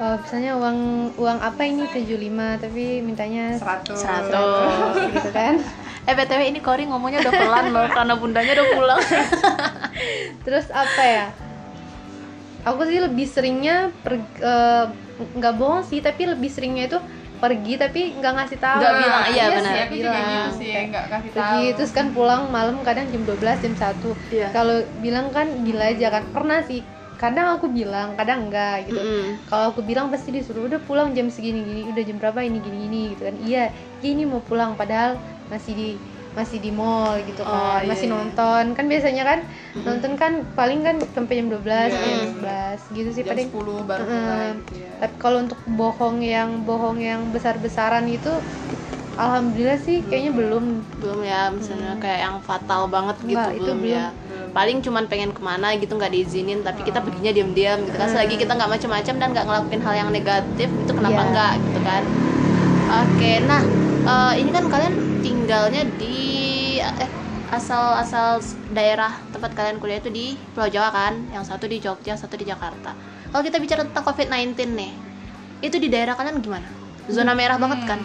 [0.00, 0.78] eh, misalnya uang
[1.20, 4.96] uang apa ini 75 tapi mintanya 100 Seratus.
[5.12, 5.60] gitu kan.
[6.08, 9.00] eh btw ini Kori ngomongnya udah pelan loh karena bundanya udah pulang
[10.48, 11.26] Terus apa ya?
[12.64, 14.84] Aku sih lebih seringnya eh,
[15.36, 16.98] nggak bohong sih, tapi lebih seringnya itu
[17.42, 18.78] pergi tapi nggak ngasih tahu.
[18.78, 19.74] Nggak bilang, iya, sih, benar.
[19.74, 20.52] aku juga gitu Bilang.
[20.54, 24.30] sih Kayak nggak kasih tahu pergi terus kan pulang malam kadang jam 12 jam 1
[24.30, 24.46] Iya.
[24.50, 26.80] kalau bilang kan gila aja kan pernah sih
[27.14, 29.38] kadang aku bilang kadang enggak gitu Mm-mm.
[29.46, 32.76] kalau aku bilang pasti disuruh udah pulang jam segini gini udah jam berapa ini gini
[32.80, 33.64] gini gitu kan iya
[33.98, 35.14] iya ini mau pulang padahal
[35.46, 35.88] masih di
[36.32, 38.14] masih di mall gitu Oh, kan iya, masih iya.
[38.16, 39.84] nonton kan biasanya kan Mm-mm.
[39.84, 42.00] nonton kan paling kan sampai jam 12 Iya.
[42.00, 44.16] jam 11 gitu sih jam paling 10 baru Heeh.
[44.16, 48.32] mulai gitu ya tapi kalau untuk bohong yang bohong yang besar-besaran itu
[49.12, 50.64] alhamdulillah sih kayaknya belum
[50.96, 53.92] belum ya misalnya kayak yang fatal banget gitu Enggak, itu belum, belum.
[53.92, 54.04] ya
[54.52, 58.40] paling cuman pengen ke mana gitu nggak diizinin tapi kita perginya diam-diam gitu kan selagi
[58.40, 61.28] kita nggak macam-macam dan nggak ngelakuin hal yang negatif itu kenapa Iya.
[61.28, 62.02] enggak gitu kan
[63.04, 63.60] oke nah
[64.02, 66.18] eh, ini kan kalian tinggalnya di
[66.82, 67.10] eh
[67.52, 68.40] asal asal
[68.72, 71.14] daerah tempat kalian kuliah itu di Pulau Jawa kan?
[71.30, 72.96] Yang satu di Jogja yang satu di Jakarta.
[73.30, 74.92] Kalau kita bicara tentang COVID-19 nih
[75.62, 76.66] itu di daerah kalian gimana?
[77.06, 78.00] Zona merah banget kan?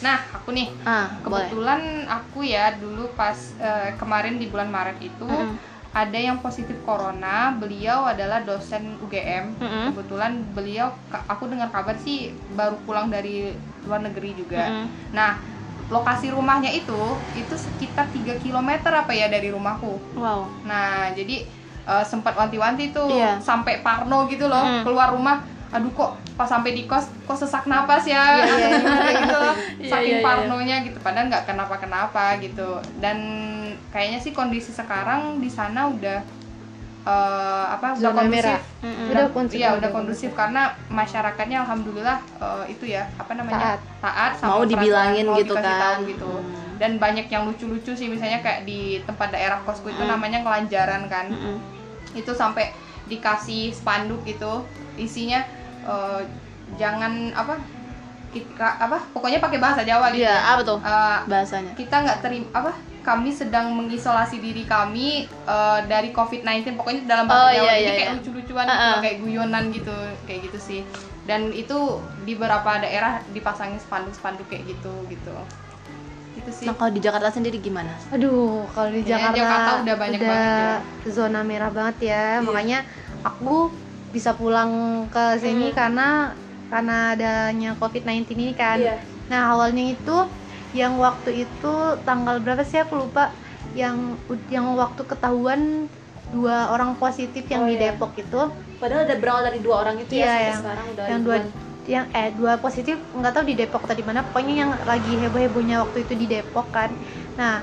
[0.00, 0.70] Nah aku nih.
[0.86, 1.50] Ah boleh.
[1.50, 5.58] Kebetulan aku ya dulu pas eh, kemarin di bulan Maret itu Mm-mm.
[5.90, 7.58] ada yang positif corona.
[7.58, 9.84] Beliau adalah dosen UGM Mm-mm.
[9.92, 10.94] kebetulan beliau
[11.26, 13.50] aku dengar kabar sih baru pulang dari
[13.82, 14.62] luar negeri juga.
[14.70, 14.86] Mm-mm.
[15.10, 15.55] nah
[15.86, 16.98] lokasi rumahnya itu
[17.32, 19.98] itu sekitar 3 km apa ya dari rumahku.
[20.14, 20.50] Wow.
[20.62, 21.46] Nah jadi
[21.86, 23.38] eh, sempat wanti-wanti tuh Iya.
[23.38, 24.82] sampai Parno gitu loh Mm.
[24.82, 25.38] keluar rumah.
[25.70, 28.38] Aduh kok pas sampai di kos kok sesak napas ya?
[28.38, 29.38] Iya, iya, Gimana gitu.
[29.38, 30.26] Loh Iya, saking iya, iya.
[30.26, 32.68] parnonya gitu padahal nggak kenapa-kenapa gitu.
[32.96, 33.18] Dan
[33.88, 36.18] kayaknya sih kondisi sekarang di sana udah
[37.06, 38.60] eh, apa udah Zona kondusif merah.
[38.82, 39.06] Mm-mm.
[39.06, 43.80] Udah kondusif, iya udah udah kondusif karena masyarakatnya alhamdulillah eh, itu ya apa namanya Taat.
[44.02, 46.74] taat mau peraturan, dibilangin mau gitu kan tahu gitu Hmm.
[46.76, 50.10] dan banyak yang lucu-lucu sih misalnya kayak di tempat daerah kosku itu Mm.
[50.10, 51.56] namanya kelanjaran kan Mm-mm.
[52.12, 52.68] itu sampai
[53.06, 55.40] dikasih spanduk gitu isinya
[55.82, 56.20] eh,
[56.74, 57.56] jangan apa
[58.28, 61.72] kita apa pokoknya pakai bahasa Jawa gitu Iya, apa tuh Eh, bahasanya?
[61.72, 62.72] kita nggak terima apa
[63.06, 67.90] kami sedang mengisolasi diri kami eh, dari COVID-19 pokoknya dalam bahasa Oh, Jawa iya, iya,
[67.92, 68.16] kayak iya.
[68.18, 69.94] lucu-lucuan gitu loh, kayak guyonan gitu
[70.26, 70.80] kayak gitu sih
[71.22, 71.78] dan itu
[72.22, 75.34] di beberapa daerah dipasangin spanduk-spanduk kayak gitu gitu
[76.36, 77.90] itu sih Nah, kalau di Jakarta sendiri gimana?
[78.10, 80.74] Aduh, kalau di Kayaknya Jakarta, Jakarta udah banyak banget ya.
[81.08, 82.24] zona merah banget ya.
[82.36, 82.44] Iya.
[82.44, 82.78] Makanya
[83.22, 83.56] aku
[84.08, 84.70] bisa pulang
[85.08, 85.76] ke sini Hmm.
[85.76, 86.08] karena
[86.66, 88.76] karena adanya COVID-19 ini kan.
[88.76, 89.00] Iya.
[89.26, 90.16] Nah, awalnya itu
[90.76, 91.72] yang waktu itu
[92.04, 93.32] tanggal berapa sih aku lupa.
[93.72, 95.88] Yang yang waktu ketahuan
[96.30, 97.92] dua orang positif yang Oh, di iya.
[97.92, 98.40] Depok itu.
[98.76, 101.36] Padahal ada berawal dari dua orang itu Iya, ya, sampai yang- sekarang udah yang dua
[101.86, 104.20] yang eh dua positif nggak tahu di Depok atau di mana.
[104.22, 106.90] Pokoknya yang lagi heboh hebohnya waktu itu di Depok kan.
[107.34, 107.62] Nah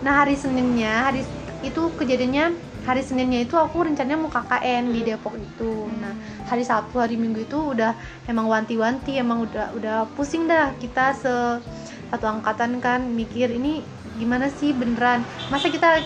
[0.00, 1.22] nah hari Seninnya hari
[1.62, 5.86] itu kejadiannya hari Seninnya itu aku rencananya mau KKN di Depok itu.
[6.00, 6.16] Nah
[6.48, 7.92] hari Sabtu hari Minggu itu udah
[8.24, 11.32] emang wanti-wanti emang udah udah pusing dah kita se
[12.12, 13.80] satu angkatan kan mikir ini
[14.20, 15.24] gimana sih beneran?
[15.48, 16.04] Masa kita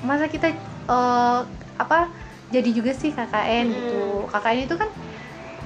[0.00, 0.48] masa kita
[0.88, 1.40] eh,
[1.76, 2.08] apa
[2.48, 4.02] jadi juga sih KKN gitu.
[4.32, 4.88] KKN itu kan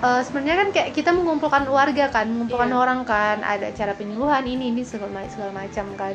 [0.02, 2.78] eh, sebenarnya kan kayak kita mengumpulkan warga kan mengumpulkan Iya.
[2.82, 6.14] orang kan ada cara penyuluhan ini ini segala segala macam kan.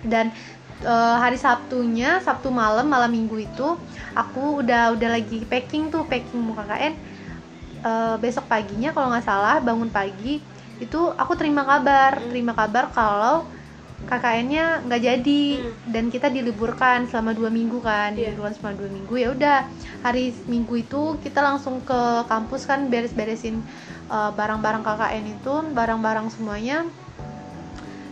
[0.00, 0.32] Dan
[0.80, 3.76] eh, hari Sabtunya Sabtu malam malam Minggu itu
[4.16, 6.94] aku udah udah lagi packing tuh packing mau KKN
[7.80, 10.36] Eh, besok paginya kalau nggak salah bangun pagi
[10.80, 12.28] itu aku terima kabar Hmm.
[12.28, 13.44] terima kabar kalau
[14.00, 15.72] KKN-nya nggak jadi Hmm.
[15.86, 18.32] dan kita diliburkan selama dua minggu kan Iya.
[18.32, 19.58] diliburkan selama dua minggu ya udah
[20.00, 23.60] hari minggu itu kita langsung ke kampus kan beres-beresin
[24.08, 26.88] uh, barang-barang KKN itu barang-barang semuanya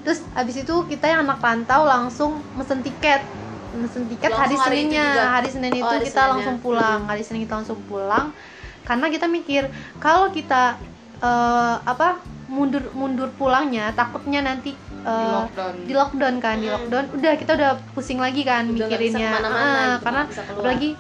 [0.04, 3.24] terus habis itu kita yang anak rantau langsung mesen tiket
[3.74, 5.24] mesen tiket Langsung hari hari Seninnya juga?
[5.30, 6.32] hari Senin Oh, itu hari kita Seninnya.
[6.34, 8.26] langsung pulang hari Senin kita langsung pulang
[8.84, 9.62] karena kita mikir
[9.98, 10.76] kalau kita
[11.18, 16.74] uh, apa mundur mundur pulangnya takutnya nanti di uh, lockdown di lockdown kan di Hmm.
[16.74, 19.40] lockdown udah kita udah pusing lagi kan Udah mikirinnya Ah,
[19.94, 20.90] gitu, karena apalagi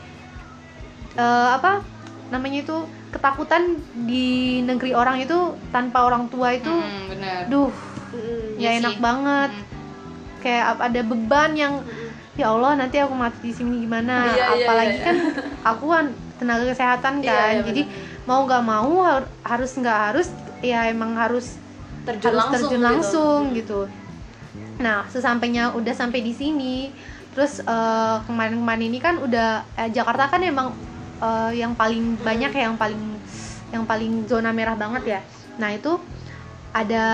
[1.14, 1.82] eh, apa
[2.28, 2.76] namanya itu
[3.08, 4.28] ketakutan di
[4.60, 5.38] negeri orang itu
[5.68, 7.72] tanpa orang tua itu Mm, bener duh
[8.12, 8.60] Mm-mm.
[8.60, 9.02] ya Iya enak sih.
[9.02, 9.64] banget Mm.
[10.38, 12.36] kayak ada beban yang Mm-mm.
[12.36, 15.16] ya Allah nanti aku mati di sini gimana iya, apalagi iya, kan
[15.66, 17.82] aku kan tenaga kesehatan Iya, kan iya, jadi
[18.28, 20.28] mau nggak mau har- harus nggak harus
[20.60, 21.56] ya emang harus
[22.04, 22.84] terjun harus langsung terjun gitu.
[22.84, 23.80] langsung gitu.
[24.78, 26.92] Nah, sesampainya udah sampai di sini,
[27.32, 30.76] terus eh, kemarin-kemarin ini kan udah eh, Jakarta kan emang
[31.24, 33.02] eh, yang paling banyak ya, yang paling
[33.72, 35.20] yang paling zona merah banget ya.
[35.56, 35.96] Nah, itu
[36.70, 37.06] ada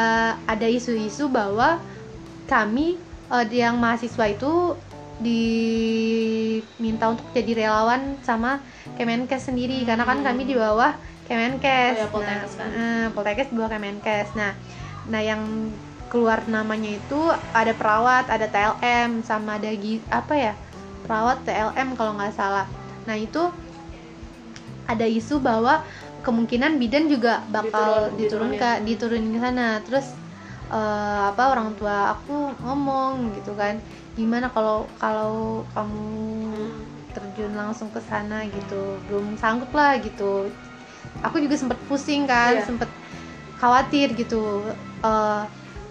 [0.44, 1.78] ada isu-isu bahwa
[2.50, 3.00] kami
[3.32, 4.52] eh, yang mahasiswa itu
[5.22, 8.62] diminta untuk jadi relawan sama
[8.98, 11.96] Kemenkes sendiri karena kan kami di bawah Kemenkes.
[11.96, 12.68] Oh ya, Poltekkes nah, kan.
[12.74, 14.28] eh, Poltekkes di bawah Kemenkes.
[14.34, 14.52] Nah,
[15.08, 15.72] nah yang
[16.12, 17.20] keluar namanya itu
[17.54, 19.70] ada perawat, ada TLM sama ada
[20.10, 20.52] apa ya?
[21.02, 22.66] Perawat TLM kalau nggak salah.
[23.04, 23.50] Nah, itu
[24.84, 25.80] ada isu bahwa
[26.24, 29.80] kemungkinan bidan juga bakal Diturun- diturun ke diturunin ke sana.
[29.84, 30.06] Terus
[30.72, 33.80] eh, apa orang tua aku ngomong gitu kan,
[34.14, 35.34] gimana kalau kalau
[35.70, 36.06] kamu
[36.44, 36.70] Hmm.
[37.10, 40.50] terjun langsung ke sana gitu belum sanggup lah gitu
[41.20, 42.64] aku juga sempet pusing kan Iya.
[42.64, 42.90] sempet
[43.56, 44.70] khawatir gitu
[45.04, 45.42] Eh,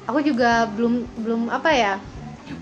[0.03, 1.93] aku juga belum belum apa ya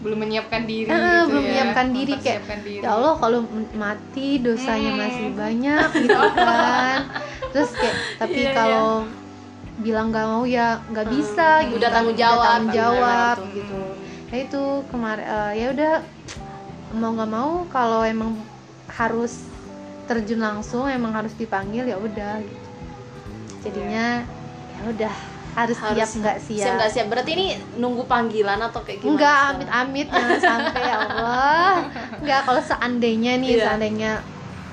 [0.04, 1.48] belum menyiapkan diri Eh, gitu belum ya.
[1.48, 2.84] menyiapkan diri, kayak, diri.
[2.84, 3.40] ya Allah kalau
[3.74, 5.00] mati dosanya Hmm.
[5.00, 7.00] masih banyak gitu kan
[7.50, 9.08] terus kayak tapi Iya, kalau
[9.80, 11.16] bilang nggak mau ya nggak Hmm.
[11.16, 13.56] bisa gitu Udah tanggung jawab, tanggung tanggung jawab jawab.
[13.56, 13.82] gitu
[14.32, 15.94] ya itu kemarin ya udah
[16.94, 18.40] mau nggak mau kalau emang
[18.90, 19.44] harus
[20.08, 22.68] terjun langsung emang harus dipanggil ya udah gitu
[23.62, 24.24] jadinya
[24.72, 25.14] ya udah
[25.52, 29.12] harus, siap Harus nggak siap, siap nggak siap berarti ini nunggu panggilan atau kayak gimana
[29.12, 29.52] Enggak, sekarang?
[29.54, 31.74] amit-amit jangan sampai ya Allah.
[32.24, 33.64] Enggak, kalau seandainya nih, Iya.
[33.68, 34.12] seandainya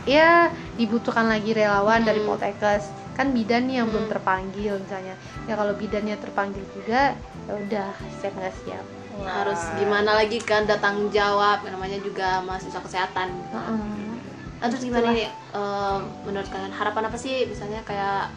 [0.06, 0.30] ya
[0.78, 2.30] dibutuhkan lagi relawan dari Hmm.
[2.30, 2.86] Poltekkes.
[3.18, 4.12] Kan bidan nih yang belum Hmm.
[4.14, 5.18] terpanggil misalnya.
[5.50, 7.88] Ya kalau bidannya terpanggil juga, ya udah
[8.22, 8.86] siap nggak siap.
[9.20, 13.80] Harus gimana lagi kan datang jawab namanya juga mahasiswa kesehatan Heeh.
[14.58, 18.30] Nah, terus gimana nih eh, menurut kalian harapan apa sih misalnya kayak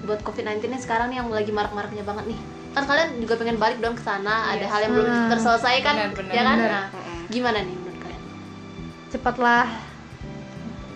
[0.00, 3.78] buat COVID-19 ini sekarang nih yang lagi marak-maraknya banget nih kan kalian juga pengen balik
[3.78, 4.70] dong ke sana ada Yes.
[4.70, 5.28] hal yang belum Hmm.
[5.28, 6.70] terselesai kan Benar, benar, ya kan benar.
[6.70, 6.86] nah
[7.28, 8.22] gimana nih menurut kalian
[9.08, 9.66] Cepatlah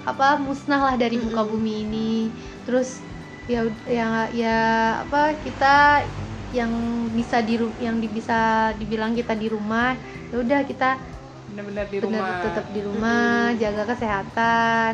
[0.04, 2.12] apa musnah lah dari muka bumi ini.
[2.62, 3.00] Terus
[3.44, 4.58] ya ya ya
[5.00, 6.04] apa kita
[6.54, 6.70] yang
[7.10, 9.98] bisa di yang di- bisa dibilang kita di rumah
[10.30, 10.96] ya udah kita
[11.50, 12.40] benar-benar di bener rumah.
[12.40, 13.26] tetap di rumah
[13.58, 14.92] jaga kesehatan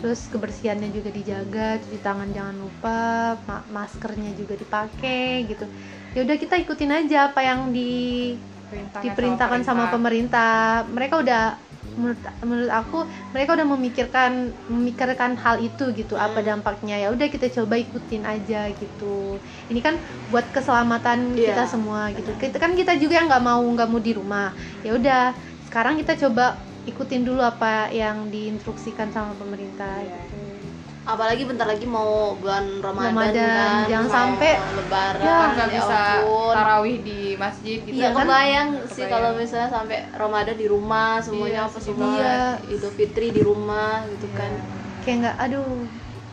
[0.00, 2.98] terus kebersihannya juga dijaga cuci tangan jangan lupa
[3.44, 5.68] ma- maskernya juga dipakai gitu.
[6.16, 8.32] Ya udah kita ikutin aja apa yang di
[8.70, 10.88] Perintahkan diperintahkan sama pemerintah.
[10.88, 11.42] Mereka udah
[11.80, 14.32] menurut menurut aku mereka udah memikirkan
[14.68, 17.00] memikirkan hal itu gitu apa dampaknya.
[17.00, 19.40] Ya udah kita coba ikutin aja gitu.
[19.72, 19.96] Ini kan
[20.28, 21.56] buat keselamatan Iya.
[21.56, 22.36] kita semua gitu.
[22.36, 24.52] Kita kan kita juga yang nggak mau nggak mau di rumah.
[24.84, 25.32] Ya udah
[25.64, 30.20] sekarang kita coba ikutin dulu apa yang diinstruksikan sama pemerintah Iya.
[30.20, 30.36] gitu
[31.02, 35.74] apalagi bentar lagi mau bulan Ramadan, Ramadan, kan jangan mau sampai- lebaran Ya, nggak ya
[35.74, 36.52] bisa ampun.
[36.52, 38.16] tarawih di masjid gitu Iya Ya, kan?
[38.20, 42.56] kebayang sih kalau misalnya sampai Ramadan di rumah semuanya Iya, apa semua banget.
[42.70, 44.36] Idul Fitri di rumah gitu Iya.
[44.36, 44.52] kan
[45.00, 45.68] kayak nggak aduh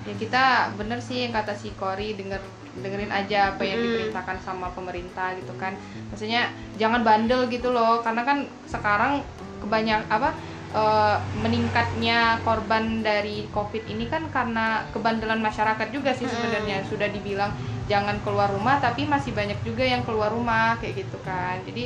[0.03, 0.43] ya kita
[0.73, 2.39] bener sih yang kata si Kori denger
[2.77, 3.85] dengerin aja apa yang Mm.
[3.87, 5.73] diperintahkan sama pemerintah gitu kan
[6.07, 9.23] maksudnya jangan bandel gitu loh karena kan sekarang
[9.57, 10.35] kebanyak apa
[10.77, 16.85] eh, meningkatnya korban dari covid ini kan karena kebandelan masyarakat juga sih sebenarnya.
[16.85, 17.51] Sudah dibilang
[17.91, 21.55] jangan keluar rumah tapi masih banyak juga yang keluar rumah kayak gitu kan.
[21.67, 21.83] Jadi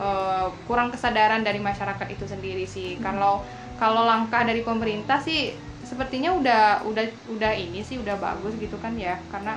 [0.00, 2.96] eh, kurang kesadaran dari masyarakat itu sendiri sih.
[3.04, 3.44] Kalau
[3.80, 5.40] kalau langkah dari pemerintah sih
[5.80, 9.20] sepertinya udah udah udah ini sih udah bagus gitu kan ya.
[9.32, 9.56] Karena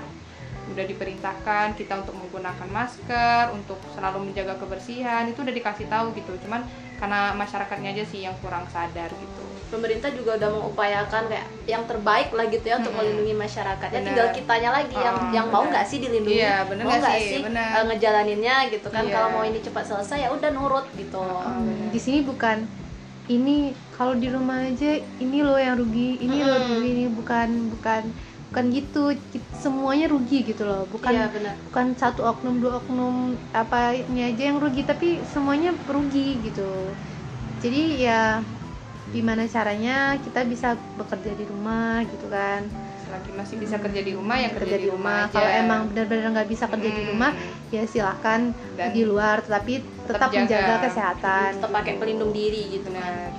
[0.64, 6.32] udah diperintahkan kita untuk menggunakan masker untuk selalu menjaga kebersihan itu udah dikasih tahu gitu.
[6.48, 6.64] Cuman
[6.96, 12.30] karena masyarakatnya aja sih yang kurang sadar gitu pemerintah juga udah mengupayakan kayak yang terbaik
[12.30, 13.10] lah gitu ya untuk Mm-mm.
[13.10, 14.08] melindungi masyarakat ya Bener.
[14.08, 17.28] tinggal kitanya lagi yang Oh, yang mau nggak sih dilindungi Iya, bener mau nggak sih?
[17.28, 17.70] sih, Bener.
[17.74, 19.12] eh, ngejalaninnya gitu kan Iya.
[19.12, 21.90] kalau mau ini cepat selesai ya udah nurut gitu Oh, bener.
[21.90, 22.58] di sini bukan
[23.26, 23.56] ini
[23.90, 26.70] kalau di rumah aja ini loh yang rugi ini loh Mm-mm.
[26.78, 28.04] rugi ini bukan bukan
[28.54, 29.18] bukan gitu
[29.58, 30.86] semuanya rugi gitu loh.
[30.86, 31.58] Bukan iya benar.
[31.66, 36.94] bukan satu oknum dua oknum apa ini aja yang rugi tapi semuanya rugi gitu.
[37.58, 38.46] Jadi ya
[39.10, 42.70] gimana caranya kita bisa bekerja di rumah gitu kan.
[43.02, 46.50] Selagi masih bisa kerja di rumah yang kerja, di rumah, aja kalau emang benar-benar nggak
[46.54, 47.10] bisa kerja di Mm.
[47.10, 47.32] rumah
[47.74, 49.74] ya silahkan Dan di luar tetapi
[50.06, 50.46] tetap, jaga.
[50.46, 51.50] menjaga kesehatan.
[51.58, 53.34] Tetap pakai pelindung diri gitu kan.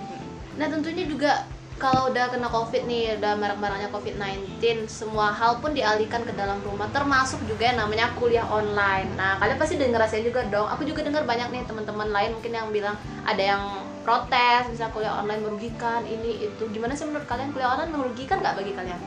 [0.59, 6.23] Nah tentunya juga kalau udah kena covid nih, udah marak-maraknya covid-19 Semua hal pun dialihkan
[6.23, 9.11] ke dalam rumah Termasuk juga yang namanya kuliah online.
[9.19, 10.71] Nah kalian pasti udah ngerasain juga dong.
[10.71, 12.97] Aku juga dengar banyak nih teman-teman lain mungkin yang bilang
[13.27, 13.63] Ada yang
[14.05, 16.63] protes, bisa kuliah online merugikan, ini itu.
[16.71, 17.51] Gimana sih menurut kalian?
[17.51, 19.01] Kuliah online merugikan nggak bagi kalian?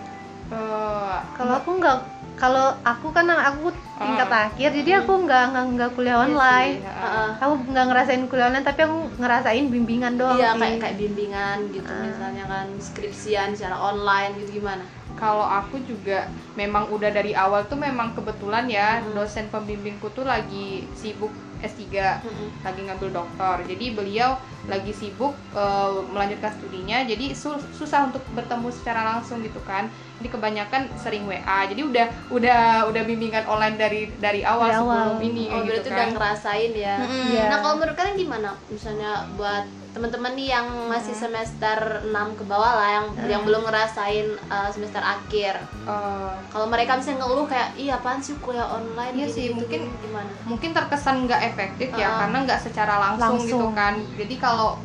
[0.47, 4.45] Eh, kalau aku nggak kalau aku kan aku tingkat Ah.
[4.47, 7.29] akhir jadi aku nggak nggak nggak kuliah online Iya sih, Heeh.
[7.35, 10.59] aku nggak ngerasain kuliah online tapi aku ngerasain bimbingan doang Iya sih.
[10.59, 12.01] kayak kayak bimbingan gitu Ah.
[12.03, 14.85] misalnya kan skripsian secara online gitu gimana?
[15.18, 19.13] Kalau aku juga memang udah dari awal tuh memang kebetulan ya Hmm.
[19.13, 22.53] dosen pembimbingku tuh lagi sibuk S3 Mm-mm.
[22.61, 24.38] lagi ngambil doktor jadi beliau
[24.70, 29.89] lagi sibuk eh, melanjutkan studinya jadi su- susah untuk bertemu secara langsung gitu kan
[30.22, 32.61] jadi kebanyakan sering WA jadi udah udah
[32.93, 36.09] udah bimbingan online dari dari awal Dari sebelum ini Oh kayak berarti gitu udah kan
[36.13, 36.95] ngerasain ya.
[37.01, 37.26] Mm-mm.
[37.34, 37.43] Iya.
[37.49, 38.49] Nah kalau menurut kalian gimana?
[38.70, 39.65] Misalnya buat
[39.97, 41.73] teman-teman nih yang masih semester
[42.05, 45.57] 6 ke bawah lah yang yang belum ngerasain uh, semester akhir.
[45.89, 49.89] Eh, Kalau mereka misalnya ngeluh kayak iya apaan sih kuliah online Iya sih, gitu, mungkin-
[49.89, 50.29] gini, gimana?
[50.45, 52.17] mungkin terkesan nggak efektif ya Ah.
[52.21, 53.73] karena nggak secara langsung, gitu Langsung.
[53.73, 54.77] kan jadi kalau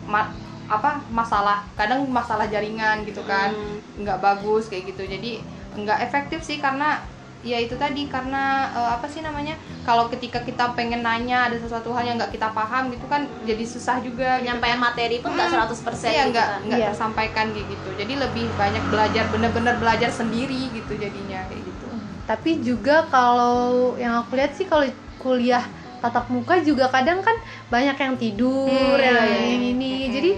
[0.65, 3.77] apa masalah kadang masalah jaringan gitu kan Hmm.
[4.01, 5.45] nggak bagus kayak gitu jadi
[5.75, 6.97] nggak efektif sih karena
[7.43, 11.91] ya itu tadi karena eh, apa sih namanya kalau ketika kita pengen nanya ada sesuatu
[11.91, 14.47] hal yang nggak kita paham gitu kan jadi susah juga gitu.
[14.47, 16.61] penyampaian materi pun nggak 100% Iya gitu nggak kan.
[16.63, 16.89] nggak Iya.
[16.95, 21.87] tersampaikan kayak gitu jadi lebih banyak belajar bener-bener belajar sendiri gitu jadinya kayak gitu
[22.23, 24.87] tapi juga kalau yang aku lihat sih kalau
[25.19, 25.67] kuliah
[25.99, 27.35] tatap muka juga kadang kan
[27.67, 30.13] banyak yang tidur Hmm, yang iya, ini ini Hmm.
[30.15, 30.31] jadi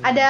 [0.00, 0.28] ada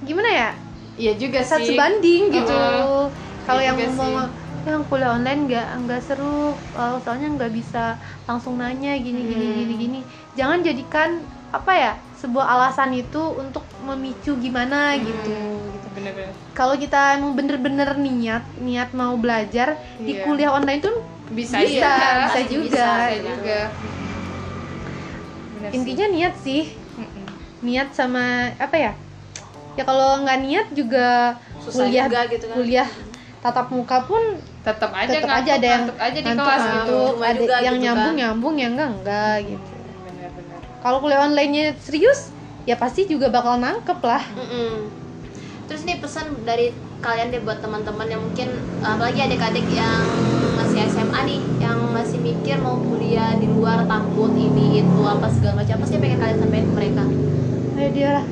[0.00, 0.50] gimana ya
[0.94, 3.06] iya juga saat sih sebanding gitu Heeh.
[3.42, 8.56] kalau Iya yang ngomong yang kuliah online nggak nggak seru oh, soalnya nggak bisa langsung
[8.56, 9.56] nanya gini gini Hmm.
[9.58, 10.00] gini gini
[10.32, 11.18] jangan jadikan
[11.50, 15.02] apa ya sebuah alasan itu untuk memicu gimana Hmm.
[15.02, 15.34] gitu
[15.72, 20.22] gitu bener-bener kalau kita emang bener-bener niat niat mau belajar di Iya.
[20.22, 20.94] kuliah online tuh
[21.28, 21.92] bisa Bisa, juga
[22.24, 22.68] bisa juga.
[22.70, 23.28] bisa gitu.
[23.34, 23.60] juga
[25.52, 25.76] Bener sih.
[25.76, 26.62] intinya niat sih
[26.96, 27.26] Mm-mm.
[27.62, 28.24] niat sama
[28.56, 28.92] apa ya
[29.72, 32.56] ya kalau nggak niat juga Susah kuliah juga gitu kan.
[32.56, 32.88] kuliah
[33.40, 34.22] tatap muka pun
[34.62, 36.70] tetap aja tetap aja ada yang aja di ngantuk, kelas gitu.
[36.70, 38.20] Ngantuk, Cuma ada juga yang gitu nyambung kan.
[38.22, 39.70] nyambung yang enggak enggak gitu.
[40.82, 42.20] Kalau kuliah online-nya serius
[42.62, 44.22] ya pasti juga bakal nangkep lah.
[44.38, 44.90] Mm-mm.
[45.66, 46.70] Terus nih pesan dari
[47.02, 48.54] kalian deh buat teman-teman yang mungkin
[48.86, 50.06] apalagi adik-adik yang
[50.54, 55.62] masih SMA nih yang masih mikir mau kuliah di luar takut ini itu apa segala
[55.66, 57.04] macam apa sih yang pengen kalian sampaikan ke mereka?
[57.74, 58.26] Ayo dia lah.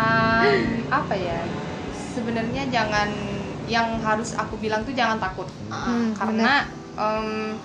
[0.00, 0.52] Um,
[0.88, 1.38] apa ya?
[2.16, 3.08] Sebenarnya jangan
[3.66, 5.48] yang harus aku bilang tuh jangan takut.
[5.72, 7.56] Hmm, karena em,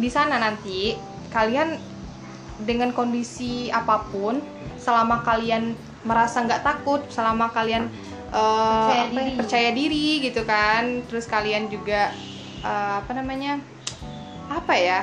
[0.00, 0.96] di sana nanti
[1.32, 1.76] kalian
[2.62, 4.38] dengan kondisi apa pun
[4.78, 7.88] selama kalian merasa nggak takut selama kalian
[8.30, 9.36] eh, Percaya apa ya, diri.
[9.36, 12.12] percaya diri gitu kan terus kalian juga
[12.62, 13.58] eh, apa namanya
[14.52, 15.02] apa ya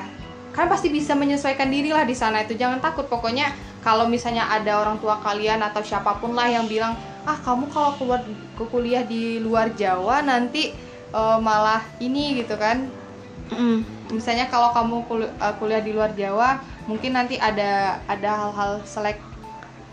[0.52, 2.52] kan pasti bisa menyesuaikan diri lah di sana itu.
[2.54, 3.50] Jangan takut pokoknya
[3.80, 6.92] kalau misalnya ada orang tua kalian atau siapa pun lah yang bilang
[7.22, 8.20] ah kamu kalau keluar
[8.58, 10.74] ke kuliah di luar Jawa nanti
[11.12, 12.90] eh, malah ini gitu kan.
[14.12, 16.58] Misalnya kalau kamu kul- eh, kuliah di luar Jawa
[16.90, 19.18] mungkin nanti ada ada hal-hal selek.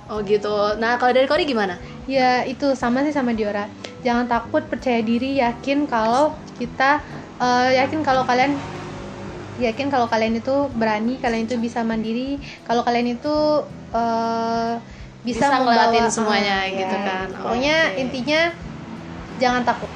[0.09, 0.73] Oh gitu.
[0.81, 1.77] Nah kalau dari Kori gimana?
[2.09, 3.69] Ya itu sama sih sama Diora.
[4.01, 6.97] Jangan takut percaya diri yakin kalau kita
[7.37, 8.57] eh, yakin kalau kalian
[9.59, 12.41] yakin kalau kalian itu berani kalian itu bisa mandiri.
[12.65, 13.35] Kalau kalian itu
[13.93, 14.73] eh,
[15.23, 17.05] bisa, Bisa membawa semuanya ah, gitu ya.
[17.05, 17.27] kan.
[17.35, 18.41] pokoknya intinya
[19.39, 19.91] jangan takut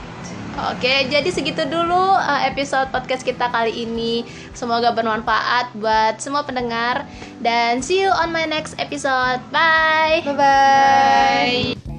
[0.53, 4.21] Oke, jadi segitu dulu uh, episode podcast kita kali ini.
[4.53, 7.09] Semoga bermanfaat buat semua pendengar
[7.41, 9.41] dan see you on my next episode.
[9.49, 10.21] Bye.
[10.21, 11.92] bye bye Bye.